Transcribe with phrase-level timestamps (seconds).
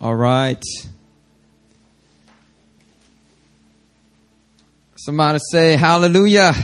[0.00, 0.62] All right.
[4.96, 6.54] Somebody say hallelujah.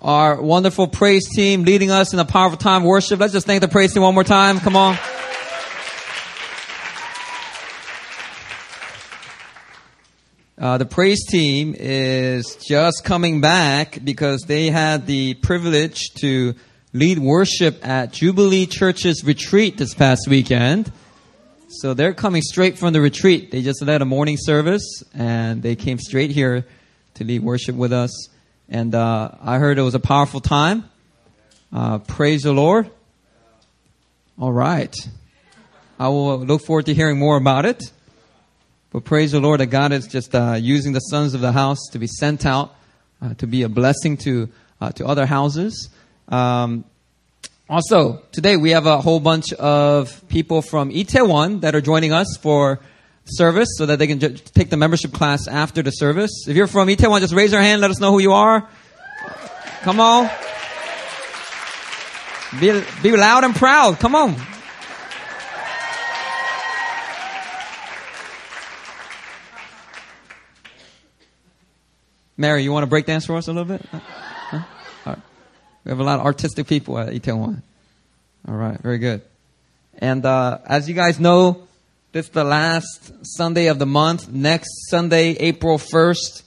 [0.00, 3.20] Our wonderful praise team leading us in a powerful time of worship.
[3.20, 4.58] Let's just thank the praise team one more time.
[4.60, 4.96] Come on.
[10.56, 16.54] Uh, the praise team is just coming back because they had the privilege to
[16.92, 20.90] lead worship at Jubilee Church's retreat this past weekend.
[21.68, 23.52] So they're coming straight from the retreat.
[23.52, 26.66] They just led a morning service and they came straight here
[27.14, 28.28] to lead worship with us.
[28.68, 30.90] And uh, I heard it was a powerful time.
[31.72, 32.90] Uh, praise the Lord.
[34.38, 34.94] All right.
[35.98, 37.84] I will look forward to hearing more about it.
[38.90, 41.78] But praise the Lord that God is just uh, using the sons of the house
[41.92, 42.74] to be sent out
[43.22, 44.48] uh, to be a blessing to
[44.80, 45.90] uh, to other houses.
[46.30, 46.84] Um,
[47.68, 52.36] also, today we have a whole bunch of people from Itaewon that are joining us
[52.40, 52.80] for
[53.24, 56.46] service so that they can ju- take the membership class after the service.
[56.48, 57.80] If you're from Itaewon, just raise your hand.
[57.80, 58.68] Let us know who you are.
[59.82, 60.30] Come on.
[62.58, 63.98] Be, be loud and proud.
[64.00, 64.36] Come on.
[72.36, 73.82] Mary, you want to break dance for us a little bit?
[75.90, 77.62] We have a lot of artistic people at Itaewon.
[78.46, 79.22] All right, very good.
[79.98, 81.66] And uh, as you guys know,
[82.12, 84.28] this is the last Sunday of the month.
[84.28, 86.44] Next Sunday, April 1st,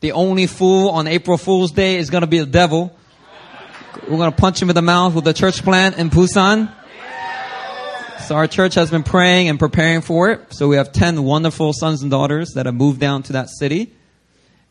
[0.00, 2.92] the only fool on April Fool's Day is going to be the devil.
[4.08, 6.74] We're going to punch him in the mouth with a church plant in Busan.
[8.26, 10.52] So our church has been praying and preparing for it.
[10.52, 13.92] So we have 10 wonderful sons and daughters that have moved down to that city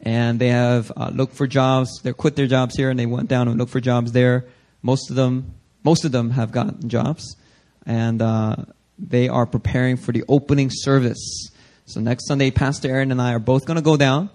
[0.04, 2.02] and they have uh, looked for jobs.
[2.04, 4.46] They quit their jobs here and they went down and looked for jobs there.
[4.82, 7.38] Most of them, most of them have gotten jobs,
[7.86, 8.58] and uh,
[9.00, 11.50] they are preparing for the opening service.
[11.86, 14.30] So next Sunday, Pastor Aaron and I are both going to go down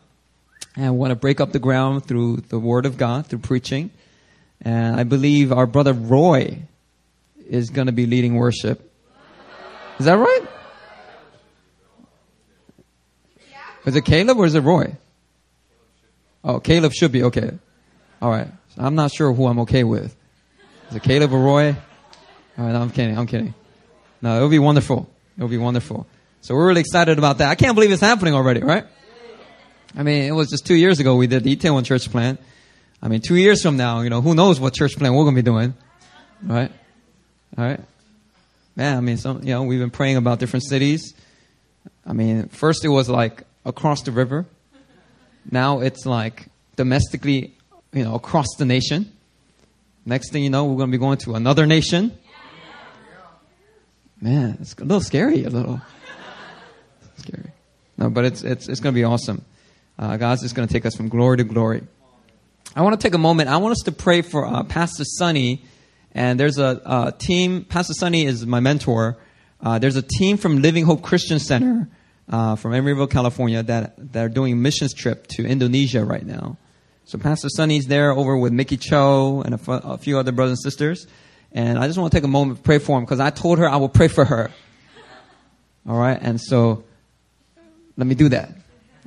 [0.74, 3.90] and want to break up the ground through the Word of God, through preaching.
[4.62, 6.62] And I believe our brother Roy
[7.46, 8.90] is going to be leading worship.
[9.98, 10.46] Is that right?
[13.84, 14.96] Is it Caleb or is it Roy?
[16.44, 17.50] Oh, Caleb should be okay.
[18.22, 18.48] All right.
[18.74, 20.14] So I'm not sure who I'm okay with.
[20.90, 21.76] Is it Caleb or Roy?
[22.56, 23.16] All right, I'm kidding.
[23.18, 23.54] I'm kidding.
[24.22, 25.08] No, it'll be wonderful.
[25.36, 26.06] It'll be wonderful.
[26.40, 27.50] So we're really excited about that.
[27.50, 28.84] I can't believe it's happening already, right?
[29.96, 32.40] I mean, it was just two years ago we did the Itaewon church plant.
[33.02, 35.36] I mean, two years from now, you know, who knows what church plant we're going
[35.36, 35.74] to be doing,
[36.42, 36.72] right?
[37.56, 37.80] All right.
[38.74, 41.14] Man, I mean, some, you know, we've been praying about different cities.
[42.06, 44.46] I mean, first it was like across the river.
[45.50, 47.54] Now it's like domestically,
[47.92, 49.12] you know, across the nation.
[50.04, 52.16] Next thing you know, we're going to be going to another nation.
[54.20, 55.80] Man, it's a little scary, a little
[57.16, 57.52] scary.
[57.96, 59.44] No, but it's it's it's going to be awesome.
[59.98, 61.82] Uh, God's just going to take us from glory to glory.
[62.74, 63.48] I want to take a moment.
[63.48, 65.62] I want us to pray for uh, Pastor Sonny.
[66.12, 67.64] And there's a, a, team.
[67.64, 69.18] Pastor Sonny is my mentor.
[69.60, 71.88] Uh, there's a team from Living Hope Christian Center
[72.28, 76.56] uh, from Emeryville, California, that that are doing missions trip to Indonesia right now.
[77.04, 80.58] So Pastor Sonny's there over with Mickey Cho and a, f- a few other brothers
[80.58, 81.06] and sisters.
[81.52, 83.58] And I just want to take a moment to pray for him because I told
[83.58, 84.50] her I will pray for her.
[85.88, 86.84] All right, and so
[87.96, 88.50] let me do that.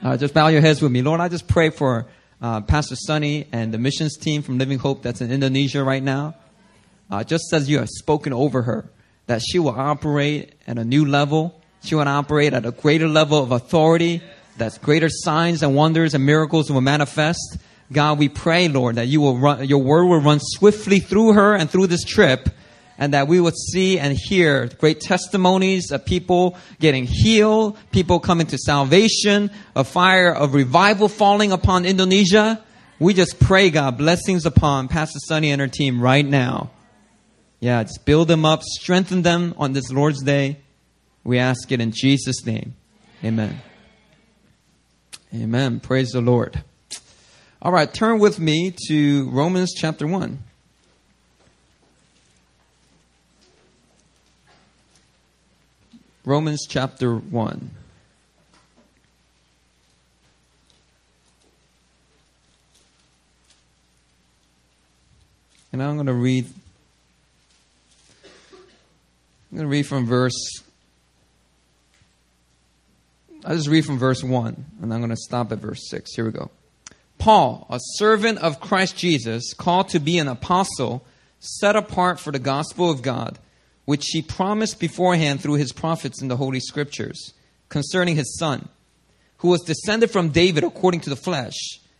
[0.02, 1.22] Uh, just bow your heads with me, Lord.
[1.22, 2.08] I just pray for
[2.42, 6.36] uh, Pastor Sonny and the missions team from Living Hope that's in Indonesia right now.
[7.12, 8.90] Uh, just as you have spoken over her,
[9.28, 11.61] that she will operate at a new level.
[11.84, 14.22] She will operate at a greater level of authority.
[14.58, 17.58] That greater signs and wonders and miracles will manifest.
[17.92, 21.56] God, we pray, Lord, that you will run, your word will run swiftly through her
[21.56, 22.50] and through this trip,
[22.98, 28.48] and that we would see and hear great testimonies of people getting healed, people coming
[28.48, 32.64] to salvation, a fire of revival falling upon Indonesia.
[33.00, 36.70] We just pray, God, blessings upon Pastor Sonny and her team right now.
[37.60, 40.58] Yeah, just build them up, strengthen them on this Lord's Day.
[41.24, 42.74] We ask it in Jesus' name.
[43.24, 43.62] Amen.
[45.34, 45.80] Amen.
[45.80, 46.64] Praise the Lord.
[47.62, 50.40] All right, turn with me to Romans chapter 1.
[56.26, 57.72] Romans chapter 1.
[65.74, 66.46] And I'm going to read
[69.52, 70.64] I'm going to read from verse
[73.44, 76.16] I'll just read from verse 1 and I'm going to stop at verse 6.
[76.16, 76.52] Here we go.
[77.18, 81.06] Paul, a servant of Christ Jesus, called to be an apostle,
[81.40, 83.38] set apart for the gospel of God,
[83.86, 87.34] which he promised beforehand through his prophets in the Holy Scriptures
[87.70, 88.70] concerning his son,
[89.38, 91.56] who was descended from David according to the flesh,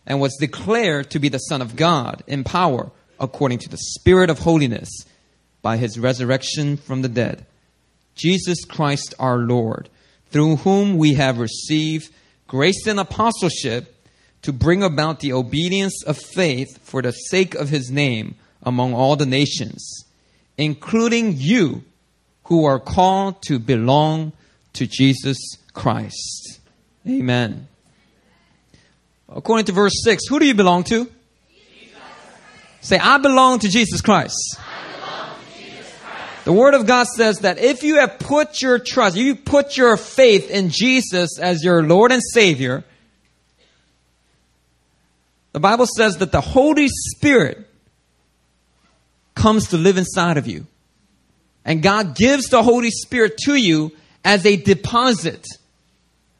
[0.06, 4.30] and was declared to be the Son of God in power according to the Spirit
[4.30, 4.88] of holiness
[5.62, 7.46] by his resurrection from the dead.
[8.14, 9.88] Jesus Christ our Lord,
[10.32, 12.10] through whom we have received
[12.48, 13.94] grace and apostleship
[14.42, 19.14] to bring about the obedience of faith for the sake of his name among all
[19.14, 20.04] the nations,
[20.58, 21.84] including you
[22.44, 24.32] who are called to belong
[24.72, 25.38] to Jesus
[25.72, 26.60] Christ.
[27.06, 27.68] Amen.
[29.28, 31.04] According to verse 6, who do you belong to?
[31.48, 31.98] Jesus.
[32.80, 34.36] Say, I belong to Jesus Christ.
[36.44, 39.96] The Word of God says that if you have put your trust, you put your
[39.96, 42.84] faith in Jesus as your Lord and Savior,
[45.52, 47.68] the Bible says that the Holy Spirit
[49.34, 50.66] comes to live inside of you.
[51.64, 53.92] And God gives the Holy Spirit to you
[54.24, 55.46] as a deposit.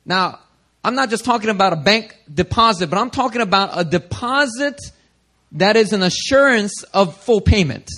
[0.04, 0.40] Now,
[0.84, 4.80] I'm not just talking about a bank deposit, but I'm talking about a deposit
[5.52, 7.88] that is an assurance of full payment.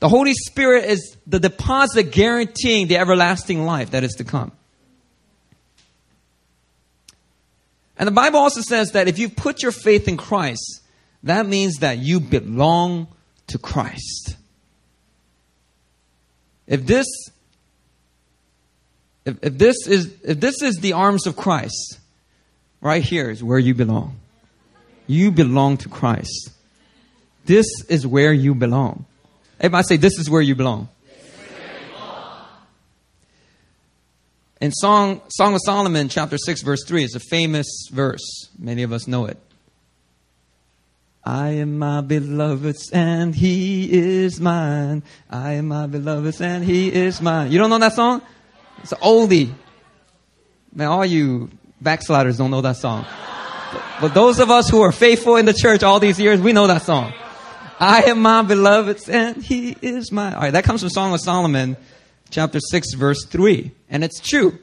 [0.00, 4.52] The Holy Spirit is the deposit guaranteeing the everlasting life that is to come.
[7.96, 10.82] And the Bible also says that if you put your faith in Christ,
[11.22, 13.06] that means that you belong
[13.46, 14.36] to Christ.
[16.66, 17.06] If this
[19.24, 21.98] if, if this is if this is the arms of Christ,
[22.80, 24.16] right here is where you belong.
[25.06, 26.50] You belong to Christ.
[27.44, 29.06] This is where you belong.
[29.64, 30.90] Everybody say this is where you belong.
[34.60, 38.50] In Song, Song of Solomon, chapter 6, verse 3, is a famous verse.
[38.58, 39.38] Many of us know it.
[41.24, 45.02] I am my beloved's and he is mine.
[45.30, 47.50] I am my beloved's and he is mine.
[47.50, 48.20] You don't know that song?
[48.82, 49.50] It's an oldie.
[50.74, 51.48] Man, all you
[51.80, 53.06] backsliders don't know that song.
[53.72, 56.52] But, but those of us who are faithful in the church all these years, we
[56.52, 57.14] know that song.
[57.80, 60.34] I am my beloved's and he is my.
[60.34, 61.76] All right, that comes from Song of Solomon,
[62.30, 63.70] chapter 6, verse 3.
[63.88, 64.58] And it's true.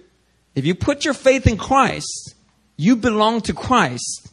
[0.56, 2.36] If you put your faith in Christ,
[2.78, 4.32] you belong to Christ,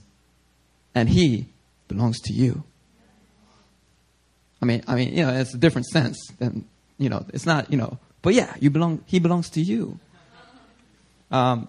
[0.95, 1.47] and He
[1.87, 2.65] belongs to you.
[4.61, 6.65] I mean, I mean, you know, it's a different sense than,
[6.99, 9.99] you know, it's not, you know, but yeah, you belong, He belongs to you.
[11.31, 11.69] Um,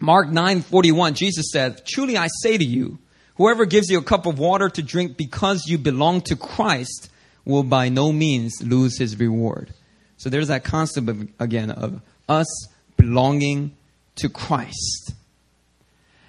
[0.00, 2.98] Mark 9:41, Jesus said, "Truly I say to you,
[3.38, 7.08] whoever gives you a cup of water to drink because you belong to Christ
[7.46, 9.72] will by no means lose his reward."
[10.18, 12.68] So there's that concept of, again of us
[12.98, 13.72] belonging
[14.16, 15.12] to Christ.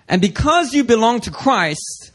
[0.08, 2.12] And because you belong to Christ,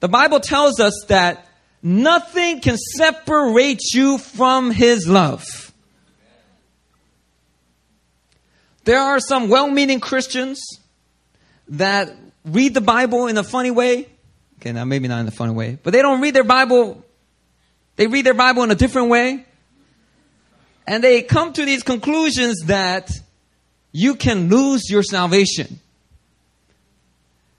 [0.00, 1.46] the Bible tells us that
[1.82, 5.44] nothing can separate you from His love.
[8.84, 10.60] There are some well meaning Christians
[11.68, 12.14] that
[12.44, 14.08] read the Bible in a funny way.
[14.60, 17.04] Okay, now maybe not in a funny way, but they don't read their Bible,
[17.96, 19.44] they read their Bible in a different way.
[20.86, 23.10] And they come to these conclusions that
[23.92, 25.80] you can lose your salvation.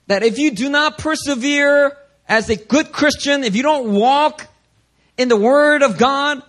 [0.07, 1.95] That if you do not persevere
[2.27, 4.47] as a good Christian, if you don't walk
[5.15, 6.41] in the Word of God,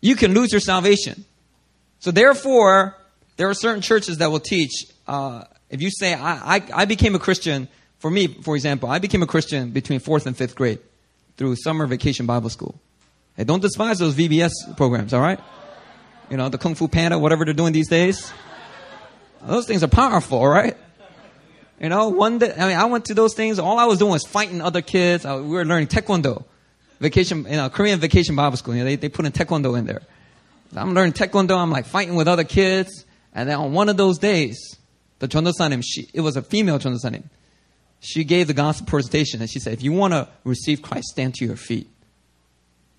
[0.00, 1.24] you can lose your salvation.
[2.00, 2.96] So therefore,
[3.36, 7.14] there are certain churches that will teach, uh, if you say, I, I, I became
[7.14, 10.78] a Christian, for me, for example, I became a Christian between fourth and fifth grade
[11.36, 12.80] through summer vacation Bible school.
[13.36, 15.40] Hey, don't despise those VBS programs, all right?
[16.30, 18.32] You know, the Kung Fu Panda, whatever they're doing these days.
[19.42, 20.76] Those things are powerful, right?
[21.80, 23.58] You know, one day, I mean, I went to those things.
[23.58, 25.26] All I was doing was fighting other kids.
[25.26, 26.44] I, we were learning Taekwondo,
[27.00, 28.74] vacation, you know, Korean vacation Bible school.
[28.74, 30.02] You know, they, they put in Taekwondo in there.
[30.74, 31.56] I'm learning Taekwondo.
[31.56, 33.04] I'm like fighting with other kids.
[33.34, 34.76] And then on one of those days,
[35.18, 37.24] the Chondosanim, she, it was a female Chondosanim.
[38.06, 41.34] She gave the gospel presentation and she said, if you want to receive Christ, stand
[41.34, 41.90] to your feet.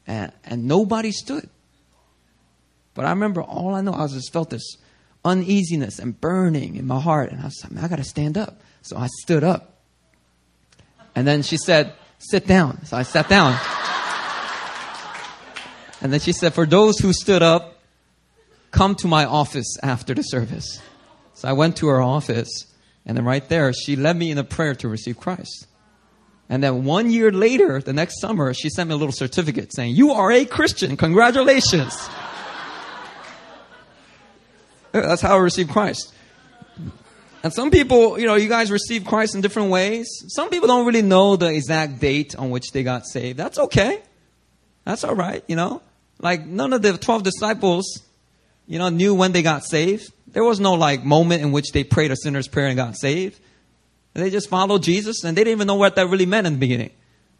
[0.05, 1.49] And, and nobody stood.
[2.93, 4.75] But I remember all I know, I just felt this
[5.23, 7.31] uneasiness and burning in my heart.
[7.31, 8.59] And I was like, I got to stand up.
[8.81, 9.77] So I stood up.
[11.15, 12.83] And then she said, sit down.
[12.83, 13.57] So I sat down.
[16.01, 17.79] And then she said, for those who stood up,
[18.71, 20.81] come to my office after the service.
[21.33, 22.65] So I went to her office.
[23.07, 25.65] And then right there, she led me in a prayer to receive Christ.
[26.49, 29.95] And then one year later, the next summer, she sent me a little certificate saying,
[29.95, 30.97] You are a Christian.
[30.97, 31.93] Congratulations.
[34.91, 36.13] That's how I received Christ.
[37.43, 40.07] And some people, you know, you guys receive Christ in different ways.
[40.27, 43.37] Some people don't really know the exact date on which they got saved.
[43.37, 44.01] That's okay.
[44.83, 45.81] That's all right, you know.
[46.19, 48.01] Like none of the 12 disciples,
[48.65, 50.11] you know, knew when they got saved.
[50.27, 53.39] There was no like moment in which they prayed a sinner's prayer and got saved.
[54.13, 56.59] They just followed Jesus and they didn't even know what that really meant in the
[56.59, 56.91] beginning.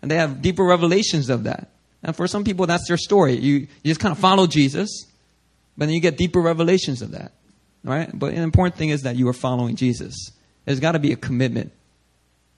[0.01, 1.71] And they have deeper revelations of that.
[2.03, 3.35] And for some people, that's their story.
[3.35, 5.05] You, you just kind of follow Jesus,
[5.75, 7.31] but then you get deeper revelations of that.
[7.83, 8.09] Right?
[8.13, 10.31] But an important thing is that you are following Jesus.
[10.65, 11.71] There's got to be a commitment.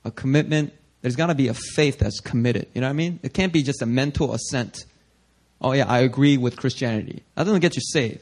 [0.03, 0.73] A commitment.
[1.01, 2.67] There's got to be a faith that's committed.
[2.73, 3.19] You know what I mean?
[3.23, 4.85] It can't be just a mental assent.
[5.61, 7.23] Oh, yeah, I agree with Christianity.
[7.35, 8.21] That doesn't get you saved.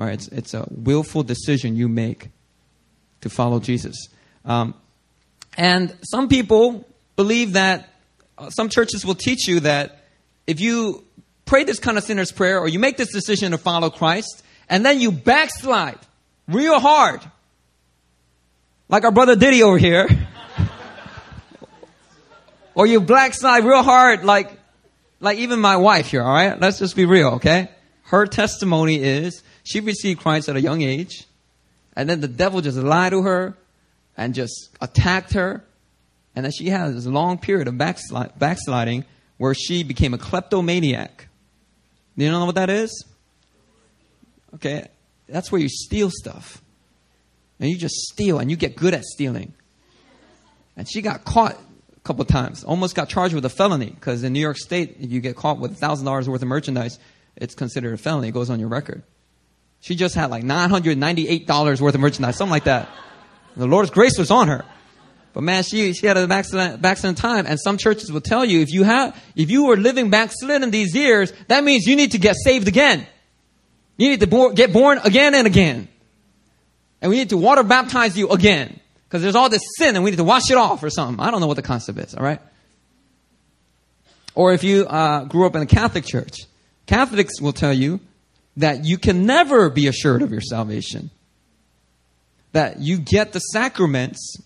[0.00, 0.14] Right?
[0.14, 2.30] It's, it's a willful decision you make
[3.20, 4.08] to follow Jesus.
[4.46, 4.72] Um,
[5.58, 7.90] and some people believe that
[8.38, 10.04] uh, some churches will teach you that
[10.46, 11.04] if you
[11.44, 14.86] pray this kind of sinner's prayer or you make this decision to follow Christ and
[14.86, 15.98] then you backslide
[16.48, 17.20] real hard,
[18.88, 20.08] like our brother Diddy over here,
[22.74, 24.50] or you backslide real hard, like,
[25.20, 26.58] like even my wife here, all right?
[26.58, 27.68] Let's just be real, okay?
[28.04, 31.24] Her testimony is she received Christ at a young age,
[31.94, 33.56] and then the devil just lied to her
[34.16, 35.64] and just attacked her.
[36.34, 39.04] And then she had this long period of backslid- backsliding
[39.38, 41.28] where she became a kleptomaniac.
[42.16, 43.04] Do you know what that is?
[44.54, 44.88] Okay,
[45.28, 46.62] that's where you steal stuff.
[47.58, 49.54] And you just steal and you get good at stealing.
[50.76, 51.58] And she got caught
[51.96, 55.10] a couple times, almost got charged with a felony because in New York State, if
[55.10, 56.98] you get caught with $1,000 worth of merchandise,
[57.36, 58.28] it's considered a felony.
[58.28, 59.02] It goes on your record.
[59.80, 62.88] She just had like $998 worth of merchandise, something like that.
[63.56, 64.64] The Lord's grace was on her.
[65.32, 67.46] But man, she, she had a backslidden, backslidden time.
[67.46, 70.70] And some churches will tell you if you have, if you were living backslidden in
[70.70, 73.06] these years, that means you need to get saved again.
[73.96, 75.88] You need to bo- get born again and again.
[77.00, 78.80] And we need to water baptize you again.
[79.08, 81.24] Because there's all this sin and we need to wash it off or something.
[81.24, 82.40] I don't know what the concept is, alright?
[84.34, 86.36] Or if you uh, grew up in a Catholic church,
[86.86, 88.00] Catholics will tell you
[88.60, 91.10] that you can never be assured of your salvation.
[92.52, 94.36] That you get the sacraments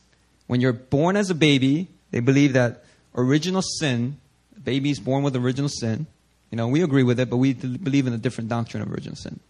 [0.46, 1.88] when you're born as a baby.
[2.10, 4.18] They believe that original sin,
[4.62, 6.06] babies born with original sin,
[6.50, 9.16] you know, we agree with it, but we believe in a different doctrine of original
[9.16, 9.40] sin.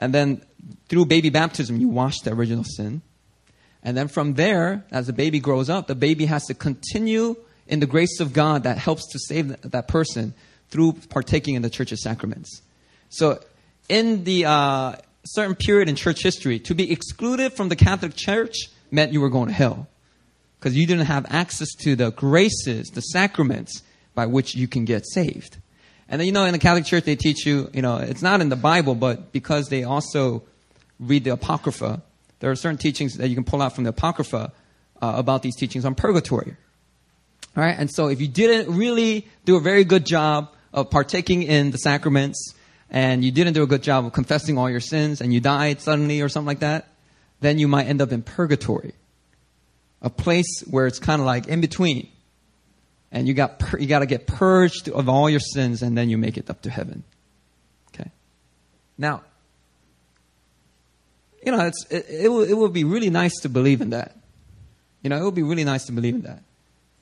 [0.00, 0.42] And then
[0.88, 3.02] through baby baptism, you wash the original sin.
[3.84, 7.36] And then from there, as the baby grows up, the baby has to continue
[7.68, 10.34] in the grace of God that helps to save that person
[10.70, 12.62] through partaking in the church's sacraments.
[13.10, 13.38] So
[13.88, 18.68] in the uh, certain period in church history, to be excluded from the Catholic Church
[18.90, 19.88] meant you were going to hell
[20.58, 23.82] because you didn't have access to the graces, the sacraments
[24.14, 25.58] by which you can get saved.
[26.08, 28.40] And then, you know, in the Catholic Church, they teach you, you know, it's not
[28.40, 30.42] in the Bible, but because they also
[31.00, 32.02] read the Apocrypha,
[32.40, 34.52] there are certain teachings that you can pull out from the Apocrypha
[35.02, 36.56] uh, about these teachings on purgatory.
[37.56, 37.76] All right?
[37.78, 41.78] And so if you didn't really do a very good job of partaking in the
[41.78, 42.53] sacraments,
[42.90, 45.80] and you didn't do a good job of confessing all your sins and you died
[45.80, 46.88] suddenly or something like that,
[47.40, 48.92] then you might end up in purgatory.
[50.02, 52.08] A place where it's kind of like in between.
[53.10, 56.18] And you got, you got to get purged of all your sins and then you
[56.18, 57.04] make it up to heaven.
[57.94, 58.10] Okay?
[58.98, 59.22] Now,
[61.44, 64.16] you know, it's, it, it, will, it will be really nice to believe in that.
[65.02, 66.42] You know, it would be really nice to believe in that.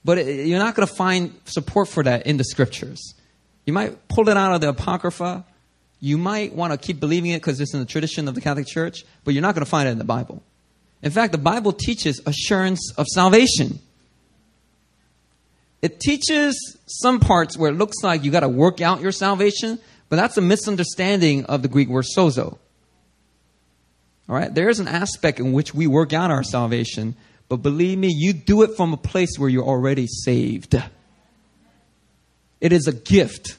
[0.05, 3.15] But it, you're not going to find support for that in the scriptures.
[3.65, 5.45] You might pull it out of the Apocrypha,
[6.03, 8.67] you might want to keep believing it because it's in the tradition of the Catholic
[8.67, 10.43] Church, but you're not going to find it in the Bible.
[11.01, 13.79] In fact, the Bible teaches assurance of salvation.
[15.81, 19.79] It teaches some parts where it looks like you got to work out your salvation,
[20.09, 22.59] but that's a misunderstanding of the Greek word sozo.
[24.29, 24.53] All right?
[24.53, 27.15] There is an aspect in which we work out our salvation,
[27.49, 30.75] but believe me, you do it from a place where you're already saved.
[32.61, 33.57] It is a gift.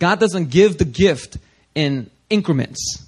[0.00, 1.38] God doesn't give the gift
[1.74, 3.06] in increments.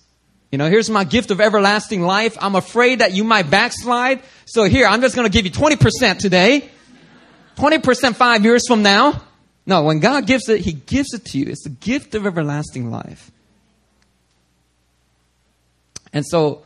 [0.50, 2.37] You know, here's my gift of everlasting life.
[2.40, 4.23] I'm afraid that you might backslide.
[4.45, 6.69] So here, I'm just going to give you 20% today.
[7.57, 9.23] 20% five years from now.
[9.64, 11.47] No, when God gives it, He gives it to you.
[11.47, 13.31] It's the gift of everlasting life.
[16.12, 16.64] And so,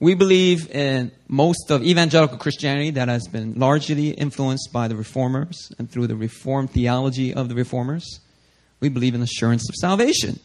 [0.00, 5.72] we believe in most of evangelical Christianity that has been largely influenced by the reformers
[5.78, 8.20] and through the reformed theology of the reformers.
[8.80, 10.38] We believe in assurance of salvation.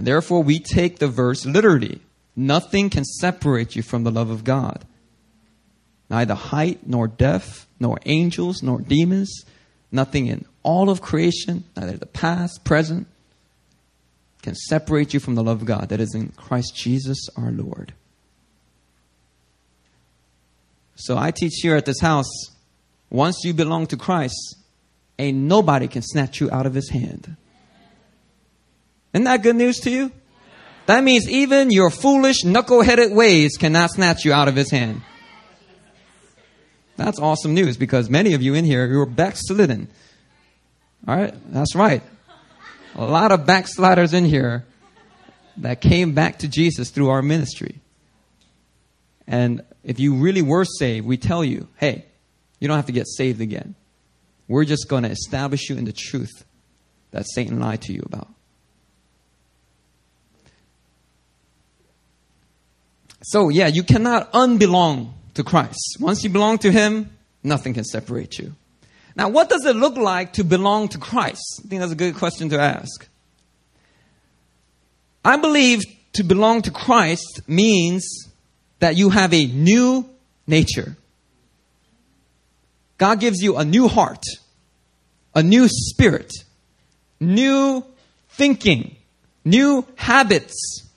[0.00, 2.00] And therefore, we take the verse literally.
[2.34, 4.86] Nothing can separate you from the love of God.
[6.08, 9.44] Neither height, nor depth, nor angels, nor demons,
[9.92, 13.08] nothing in all of creation, neither the past, present,
[14.40, 17.92] can separate you from the love of God that is in Christ Jesus our Lord.
[20.94, 22.52] So I teach here at this house
[23.10, 24.56] once you belong to Christ,
[25.18, 27.36] ain't nobody can snatch you out of his hand.
[29.12, 30.12] Isn't that good news to you?
[30.86, 35.02] That means even your foolish, knuckle-headed ways cannot snatch you out of his hand.
[36.96, 39.88] That's awesome news because many of you in here, you're backslidden.
[41.06, 42.02] All right, that's right.
[42.94, 44.66] A lot of backsliders in here
[45.58, 47.80] that came back to Jesus through our ministry.
[49.26, 52.04] And if you really were saved, we tell you, hey,
[52.58, 53.76] you don't have to get saved again.
[54.48, 56.44] We're just going to establish you in the truth
[57.12, 58.28] that Satan lied to you about.
[63.22, 65.98] So, yeah, you cannot unbelong to Christ.
[66.00, 67.10] Once you belong to Him,
[67.42, 68.54] nothing can separate you.
[69.14, 71.60] Now, what does it look like to belong to Christ?
[71.64, 73.06] I think that's a good question to ask.
[75.24, 75.82] I believe
[76.14, 78.28] to belong to Christ means
[78.78, 80.08] that you have a new
[80.46, 80.96] nature.
[82.96, 84.22] God gives you a new heart,
[85.34, 86.32] a new spirit,
[87.18, 87.84] new
[88.30, 88.96] thinking,
[89.44, 90.89] new habits,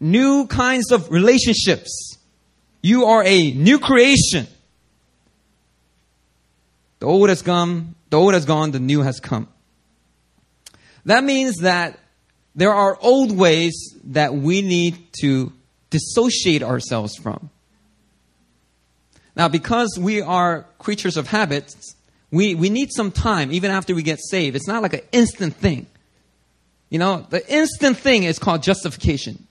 [0.00, 2.18] new kinds of relationships.
[2.82, 4.46] You are a new creation.
[7.00, 9.48] The old has gone, the old has gone, the new has come.
[11.04, 11.98] That means that
[12.54, 15.52] there are old ways that we need to
[15.90, 17.50] dissociate ourselves from.
[19.36, 21.94] Now, because we are creatures of habits,
[22.30, 24.56] we, we need some time even after we get saved.
[24.56, 25.86] It's not like an instant thing.
[26.90, 29.46] You know, the instant thing is called justification.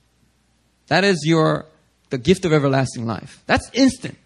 [0.88, 1.66] That is your
[2.10, 3.44] the gift of everlasting life.
[3.46, 4.18] That's instant.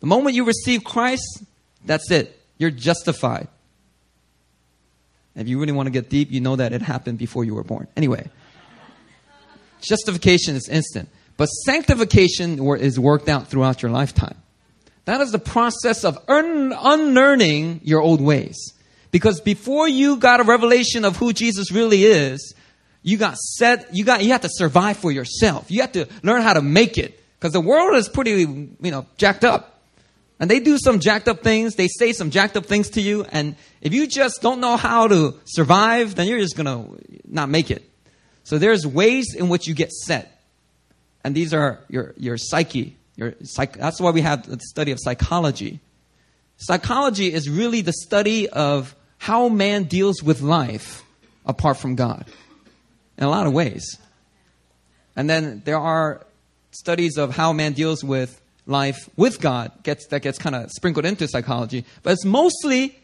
[0.00, 1.42] The moment you receive Christ,
[1.84, 2.38] that's it.
[2.58, 3.48] You're justified.
[5.34, 7.64] If you really want to get deep, you know that it happened before you were
[7.64, 7.88] born.
[7.96, 8.28] Anyway,
[9.82, 11.08] justification is instant.
[11.36, 14.36] But sanctification is worked out throughout your lifetime.
[15.04, 18.56] That is the process of un- unlearning your old ways.
[19.10, 22.54] Because before you got a revelation of who Jesus really is,
[23.06, 25.70] you got set, you got, you have to survive for yourself.
[25.70, 27.22] You have to learn how to make it.
[27.38, 29.80] Because the world is pretty, you know, jacked up.
[30.40, 31.76] And they do some jacked up things.
[31.76, 33.24] They say some jacked up things to you.
[33.30, 37.70] And if you just don't know how to survive, then you're just to not make
[37.70, 37.88] it.
[38.42, 40.42] So there's ways in which you get set.
[41.22, 42.96] And these are your, your psyche.
[43.14, 45.78] Your psych, that's why we have the study of psychology.
[46.56, 51.04] Psychology is really the study of how man deals with life
[51.46, 52.26] apart from God
[53.18, 53.98] in a lot of ways.
[55.14, 56.26] And then there are
[56.70, 61.06] studies of how man deals with life with God gets that gets kind of sprinkled
[61.06, 62.98] into psychology, but it's mostly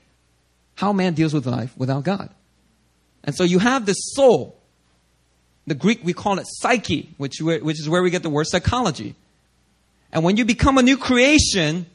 [0.75, 2.31] how man deals with life without God.
[3.25, 4.59] And so you have this soul.
[5.67, 9.15] The Greek we call it psyche, which which is where we get the word psychology.
[10.13, 11.87] And when you become a new creation,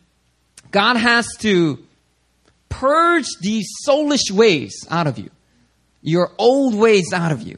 [0.72, 1.84] God has to
[2.70, 5.30] purge these soulish ways out of you,
[6.02, 7.58] your old ways out of you.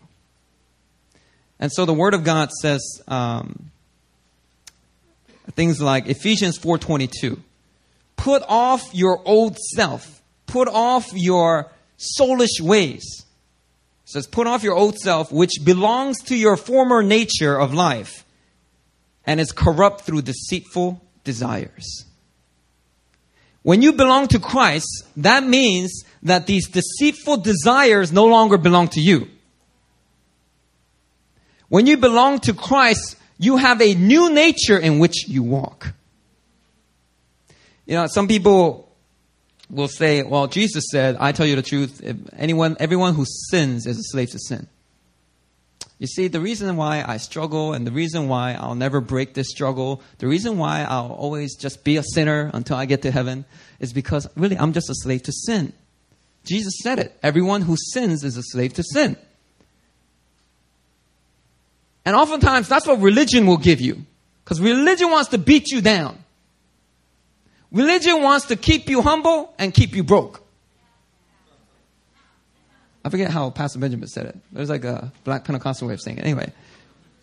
[1.60, 3.72] And so the Word of God says um,
[5.56, 7.40] things like Ephesians 4:22,
[8.16, 13.04] "Put off your old self, put off your soulish ways."
[14.06, 18.26] It says, "Put off your old self, which belongs to your former nature of life,
[19.26, 22.06] and is corrupt through deceitful desires."
[23.62, 29.02] When you belong to Christ, that means that these deceitful desires no longer belong to
[29.02, 29.28] you.
[31.70, 35.94] When you belong to Christ, you have a new nature in which you walk.
[37.86, 38.92] You know, some people
[39.70, 42.02] will say, well, Jesus said, I tell you the truth,
[42.36, 44.68] anyone, everyone who sins is a slave to sin.
[46.00, 49.50] You see, the reason why I struggle and the reason why I'll never break this
[49.50, 53.46] struggle, the reason why I'll always just be a sinner until I get to heaven
[53.80, 55.74] is because really I'm just a slave to sin.
[56.46, 57.18] Jesus said it.
[57.22, 59.18] Everyone who sins is a slave to sin.
[62.10, 64.04] And oftentimes that's what religion will give you.
[64.44, 66.18] Because religion wants to beat you down.
[67.72, 70.42] Religion wants to keep you humble and keep you broke.
[73.06, 74.36] I forget how Pastor Benjamin said it.
[74.52, 76.26] There's like a black Pentecostal way of saying it.
[76.26, 76.52] Anyway,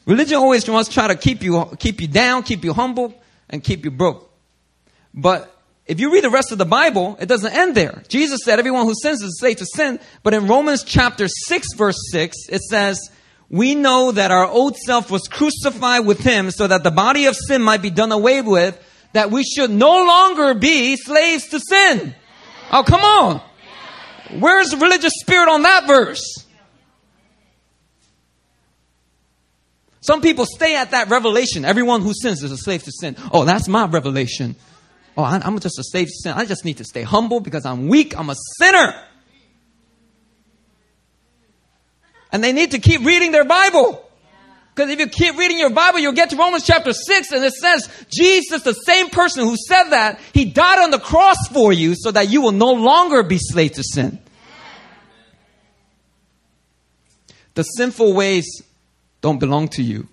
[0.06, 3.12] religion always wants to try to keep you, keep you down, keep you humble,
[3.50, 4.30] and keep you broke.
[5.12, 5.52] But
[5.86, 8.04] if you read the rest of the Bible, it doesn't end there.
[8.06, 9.98] Jesus said everyone who sins is slave to sin.
[10.22, 13.10] But in Romans chapter 6 verse 6, it says,
[13.48, 17.36] we know that our old self was crucified with him so that the body of
[17.36, 18.80] sin might be done away with,
[19.12, 22.14] that we should no longer be slaves to sin.
[22.72, 23.40] Oh, come on.
[24.40, 26.44] Where's the religious spirit on that verse?
[30.00, 31.64] Some people stay at that revelation.
[31.64, 33.16] Everyone who sins is a slave to sin.
[33.32, 34.56] Oh, that's my revelation.
[35.16, 36.32] Oh, I'm just a slave to sin.
[36.32, 38.16] I just need to stay humble because I'm weak.
[38.18, 38.94] I'm a sinner.
[42.36, 44.06] And they need to keep reading their Bible.
[44.74, 47.54] Because if you keep reading your Bible, you'll get to Romans chapter 6 and it
[47.54, 51.94] says, Jesus, the same person who said that, he died on the cross for you
[51.96, 54.18] so that you will no longer be slave to sin.
[57.54, 58.46] The sinful ways
[59.22, 60.06] don't belong to you.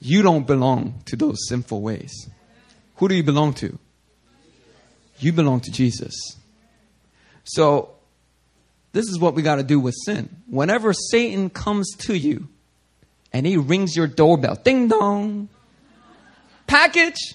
[0.00, 2.26] You don't belong to those sinful ways.
[2.96, 3.78] Who do you belong to?
[5.18, 6.14] You belong to Jesus.
[7.44, 7.90] So,
[8.92, 10.28] this is what we got to do with sin.
[10.48, 12.48] Whenever Satan comes to you
[13.32, 15.48] and he rings your doorbell, ding dong,
[16.66, 17.34] package.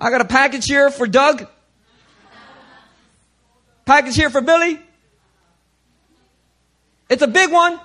[0.00, 1.46] I got a package here for Doug.
[3.84, 4.80] Package here for Billy.
[7.08, 7.78] It's a big one.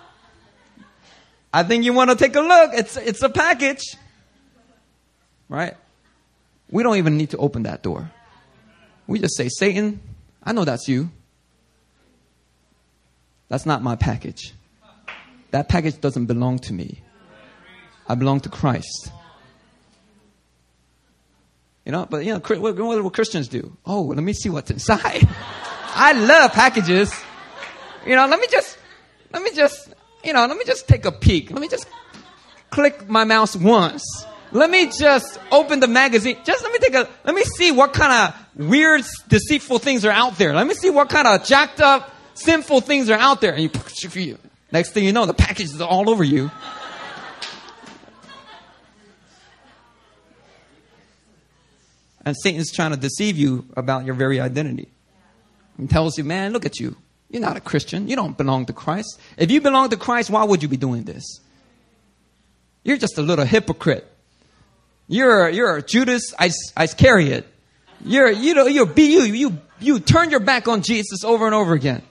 [1.53, 2.71] I think you want to take a look.
[2.73, 3.95] It's, it's a package.
[5.47, 5.75] Right?
[6.71, 8.11] We don't even need to open that door.
[9.07, 9.99] We just say, Satan,
[10.43, 11.09] I know that's you.
[13.47, 14.53] That's not my package.
[15.51, 17.01] That package doesn't belong to me.
[18.07, 19.11] I belong to Christ.
[21.85, 23.75] You know, but you know, what, what Christians do?
[23.85, 25.27] Oh, let me see what's inside.
[25.95, 27.11] I love packages.
[28.05, 28.77] You know, let me just,
[29.33, 31.49] let me just, you know, let me just take a peek.
[31.49, 31.87] Let me just
[32.69, 34.03] click my mouse once.
[34.51, 36.37] Let me just open the magazine.
[36.43, 40.11] Just let me take a, let me see what kind of weird, deceitful things are
[40.11, 40.53] out there.
[40.53, 43.53] Let me see what kind of jacked up, sinful things are out there.
[43.53, 43.63] And
[44.15, 44.37] you,
[44.71, 46.49] next thing you know, the package is all over you.
[52.25, 54.89] And Satan's trying to deceive you about your very identity.
[55.79, 56.95] He tells you, man, look at you.
[57.29, 58.07] You're not a Christian.
[58.07, 59.19] You don't belong to Christ.
[59.37, 61.39] If you belong to Christ, why would you be doing this?
[62.83, 64.08] You're just a little hypocrite.
[65.09, 66.33] You're, you're Judas
[66.79, 67.47] Iscariot.
[68.05, 71.55] You're, you know, you're be you, you, you turn your back on Jesus over and
[71.55, 72.03] over again.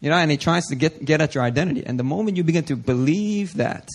[0.00, 1.86] You know, and he tries to get, get at your identity.
[1.86, 3.88] And the moment you begin to believe that,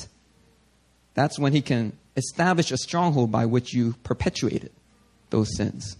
[1.13, 4.71] that's when he can establish a stronghold by which you perpetuated
[5.29, 5.97] those sins.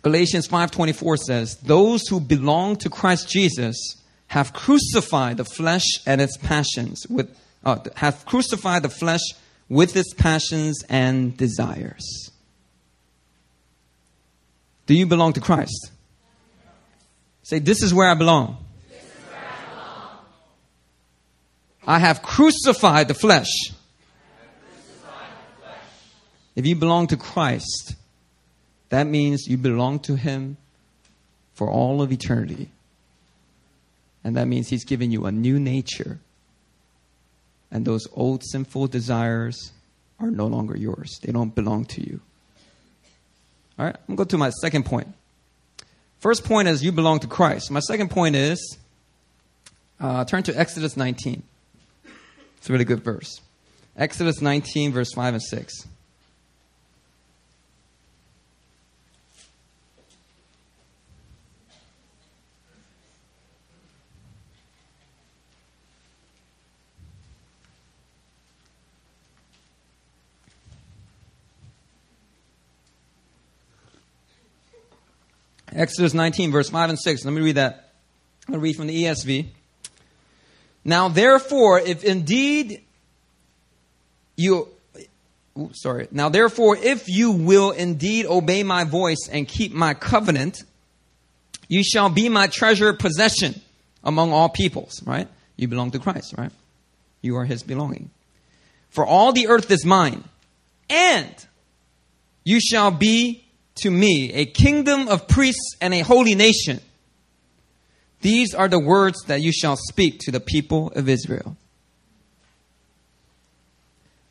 [0.00, 3.96] Galatians 5:24 says, "Those who belong to Christ Jesus
[4.28, 9.22] have crucified the flesh and its passions with uh, have crucified the flesh
[9.68, 12.30] with its passions and desires."
[14.86, 15.90] Do you belong to Christ?
[17.42, 18.56] Say, this is where I belong.
[18.88, 19.00] Where
[19.34, 20.18] I, belong.
[21.86, 23.14] I have crucified the.
[23.14, 23.44] Crucified
[25.02, 25.82] the flesh.
[26.54, 27.96] If you belong to Christ,
[28.90, 30.56] that means you belong to Him
[31.54, 32.70] for all of eternity.
[34.26, 36.18] And that means He's given you a new nature.
[37.70, 39.70] And those old sinful desires
[40.18, 42.20] are no longer yours, they don't belong to you.
[43.78, 45.06] All right, I'm going to go to my second point.
[46.18, 47.70] First point is you belong to Christ.
[47.70, 48.78] My second point is
[50.00, 51.44] uh, turn to Exodus 19.
[52.56, 53.40] It's a really good verse.
[53.96, 55.86] Exodus 19, verse 5 and 6.
[75.76, 77.24] Exodus 19, verse 5 and 6.
[77.24, 77.92] Let me read that.
[78.48, 79.46] I'm going to read from the ESV.
[80.84, 82.82] Now, therefore, if indeed
[84.36, 84.68] you,
[85.72, 86.08] sorry.
[86.10, 90.62] Now, therefore, if you will indeed obey my voice and keep my covenant,
[91.68, 93.60] you shall be my treasured possession
[94.02, 95.28] among all peoples, right?
[95.56, 96.52] You belong to Christ, right?
[97.20, 98.10] You are his belonging.
[98.90, 100.24] For all the earth is mine,
[100.88, 101.34] and
[102.44, 103.45] you shall be
[103.76, 106.80] to me a kingdom of priests and a holy nation.
[108.20, 111.56] These are the words that you shall speak to the people of Israel.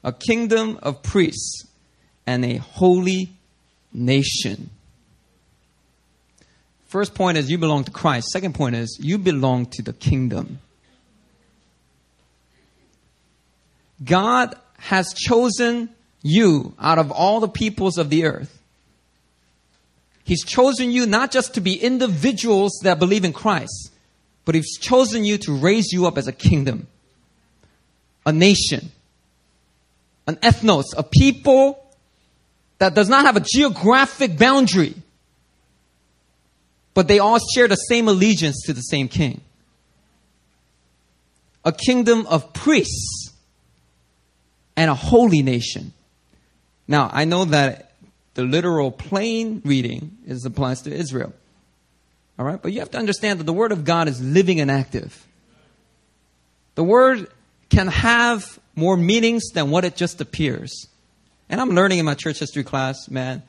[0.03, 1.67] A kingdom of priests
[2.27, 3.31] and a holy
[3.93, 4.69] nation.
[6.87, 8.27] First point is you belong to Christ.
[8.29, 10.59] Second point is you belong to the kingdom.
[14.03, 15.89] God has chosen
[16.21, 18.61] you out of all the peoples of the earth
[20.25, 23.91] He's chosen you not just to be individuals that believe in Christ,
[24.43, 26.87] but He's chosen you to raise you up as a kingdom,
[28.25, 28.91] a nation,
[30.25, 31.79] an ethnos, a people
[32.79, 34.95] that does not have a geographic boundary,
[36.95, 39.41] but they all share the same allegiance to the same king.
[41.63, 43.31] A kingdom of priests
[44.75, 45.93] and a holy nation.
[46.87, 47.91] Now, I know that
[48.35, 51.33] the literal plain reading is applies to Israel.
[52.37, 52.61] All right?
[52.61, 55.25] But you have to understand that the Word of God is living and active.
[56.75, 57.27] The Word
[57.69, 60.87] can have more meanings than what it just appears.
[61.49, 63.41] And I'm learning in my church history class, man,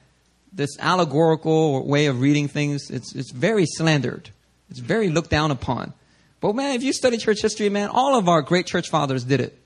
[0.53, 4.31] this allegorical way of reading things, it's, it's very slandered.
[4.70, 5.92] It's very looked down upon.
[6.40, 9.40] But man, if you study church history, man, all of our great church fathers did
[9.40, 9.59] it.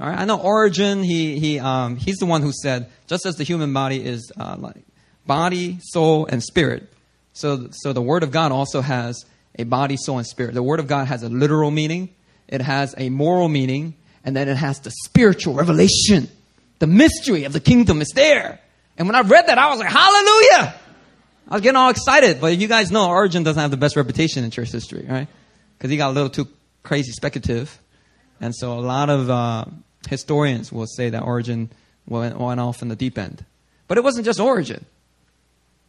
[0.00, 1.02] All right, I know Origen.
[1.02, 4.54] He he um, he's the one who said, just as the human body is uh,
[4.58, 4.84] like
[5.26, 6.92] body, soul, and spirit,
[7.32, 9.24] so so the Word of God also has
[9.58, 10.54] a body, soul, and spirit.
[10.54, 12.10] The Word of God has a literal meaning,
[12.46, 16.28] it has a moral meaning, and then it has the spiritual revelation.
[16.78, 18.60] The mystery of the kingdom is there.
[18.96, 20.74] And when I read that, I was like, Hallelujah!
[21.48, 22.40] I was getting all excited.
[22.40, 25.26] But you guys know Origen doesn't have the best reputation in church history, right?
[25.76, 26.46] Because he got a little too
[26.84, 27.76] crazy speculative.
[28.40, 29.64] And so a lot of uh,
[30.08, 31.70] historians will say that Origen
[32.06, 33.44] went, went off in the deep end.
[33.86, 34.84] But it wasn't just Origen.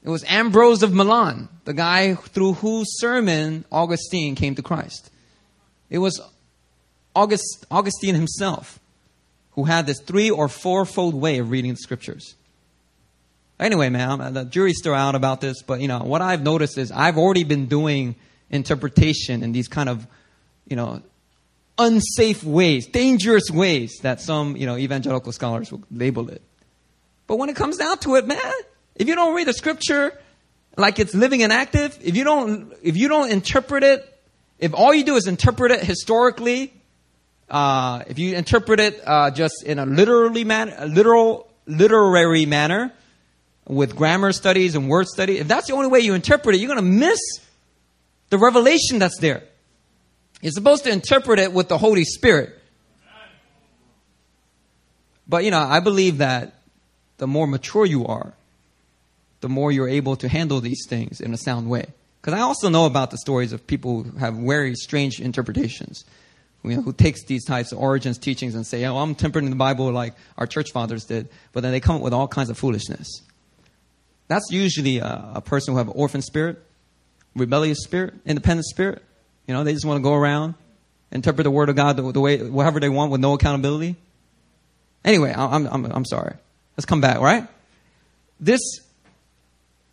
[0.04, 5.12] It was Ambrose of Milan, the guy through whose sermon Augustine came to Christ.
[5.90, 6.22] It was
[7.16, 8.80] August, Augustine himself
[9.52, 12.36] who had this three or fourfold way of reading the scriptures.
[13.60, 16.78] Anyway, man, uh, the jury's still out about this, but you know what I've noticed
[16.78, 18.16] is I've already been doing
[18.50, 20.08] interpretation in these kind of,
[20.66, 21.02] you know,
[21.80, 26.42] unsafe ways, dangerous ways that some, you know, evangelical scholars will label it.
[27.26, 28.52] But when it comes down to it, man,
[28.96, 30.18] if you don't read the scripture
[30.78, 34.06] like it's living and active, if you don't, if you don't interpret it,
[34.60, 36.74] if all you do is interpret it historically,
[37.50, 42.94] uh, if you interpret it uh, just in a literally man, a literal, literary manner,
[43.70, 46.74] with grammar studies and word study, if that's the only way you interpret it, you're
[46.74, 47.20] going to miss
[48.32, 49.44] the revelation that's there.
[50.42, 52.56] You're supposed to interpret it with the Holy Spirit.
[55.28, 56.56] But, you know, I believe that
[57.18, 58.34] the more mature you are,
[59.42, 61.86] the more you're able to handle these things in a sound way.
[62.22, 66.04] Because I also know about the stories of people who have very strange interpretations.
[66.64, 69.56] You know, who takes these types of Origen's teachings and say, oh, I'm tempering the
[69.56, 72.58] Bible like our church fathers did, but then they come up with all kinds of
[72.58, 73.22] foolishness.
[74.28, 76.62] That's usually a, a person who have an orphan spirit,
[77.34, 79.02] rebellious spirit, independent spirit.
[79.50, 80.54] You know, they just want to go around,
[81.12, 83.96] interpret the word of God the, the way, whatever they want with no accountability.
[85.04, 86.36] Anyway, I'm, I'm, I'm sorry.
[86.78, 87.48] Let's come back, right?
[88.40, 88.62] This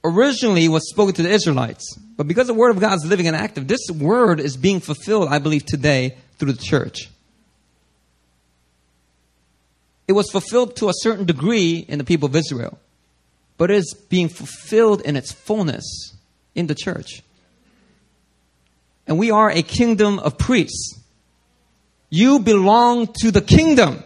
[0.04, 3.34] originally was spoken to the Israelites, but because the word of God is living and
[3.34, 7.08] active, this word is being fulfilled, I believe, today through the church.
[10.06, 12.78] It was fulfilled to a certain degree in the people of Israel
[13.58, 16.14] but it is being fulfilled in its fullness
[16.54, 17.22] in the church.
[19.06, 21.00] And we are a kingdom of priests.
[22.10, 24.02] You belong to the kingdom.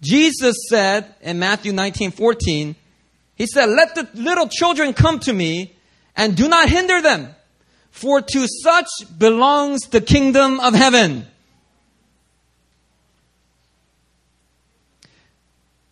[0.00, 2.76] Jesus said in Matthew 19 14,
[3.34, 5.74] He said, Let the little children come to me
[6.16, 7.34] and do not hinder them,
[7.90, 11.26] for to such belongs the kingdom of heaven.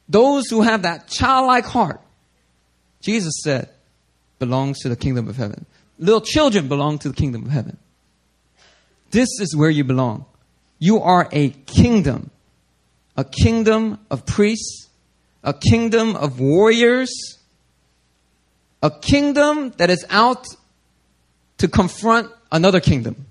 [0.09, 2.01] Those who have that childlike heart,
[3.01, 3.69] Jesus said,
[4.39, 5.67] belongs to the kingdom of heaven.
[5.99, 7.79] Little children belong to the kingdom of heaven.
[9.11, 10.27] This is where you belong.
[10.79, 12.31] You are a kingdom,
[13.17, 14.89] a kingdom of priests,
[15.45, 17.39] a kingdom of warriors,
[18.83, 20.45] a kingdom that is out
[21.59, 23.27] to confront another kingdom.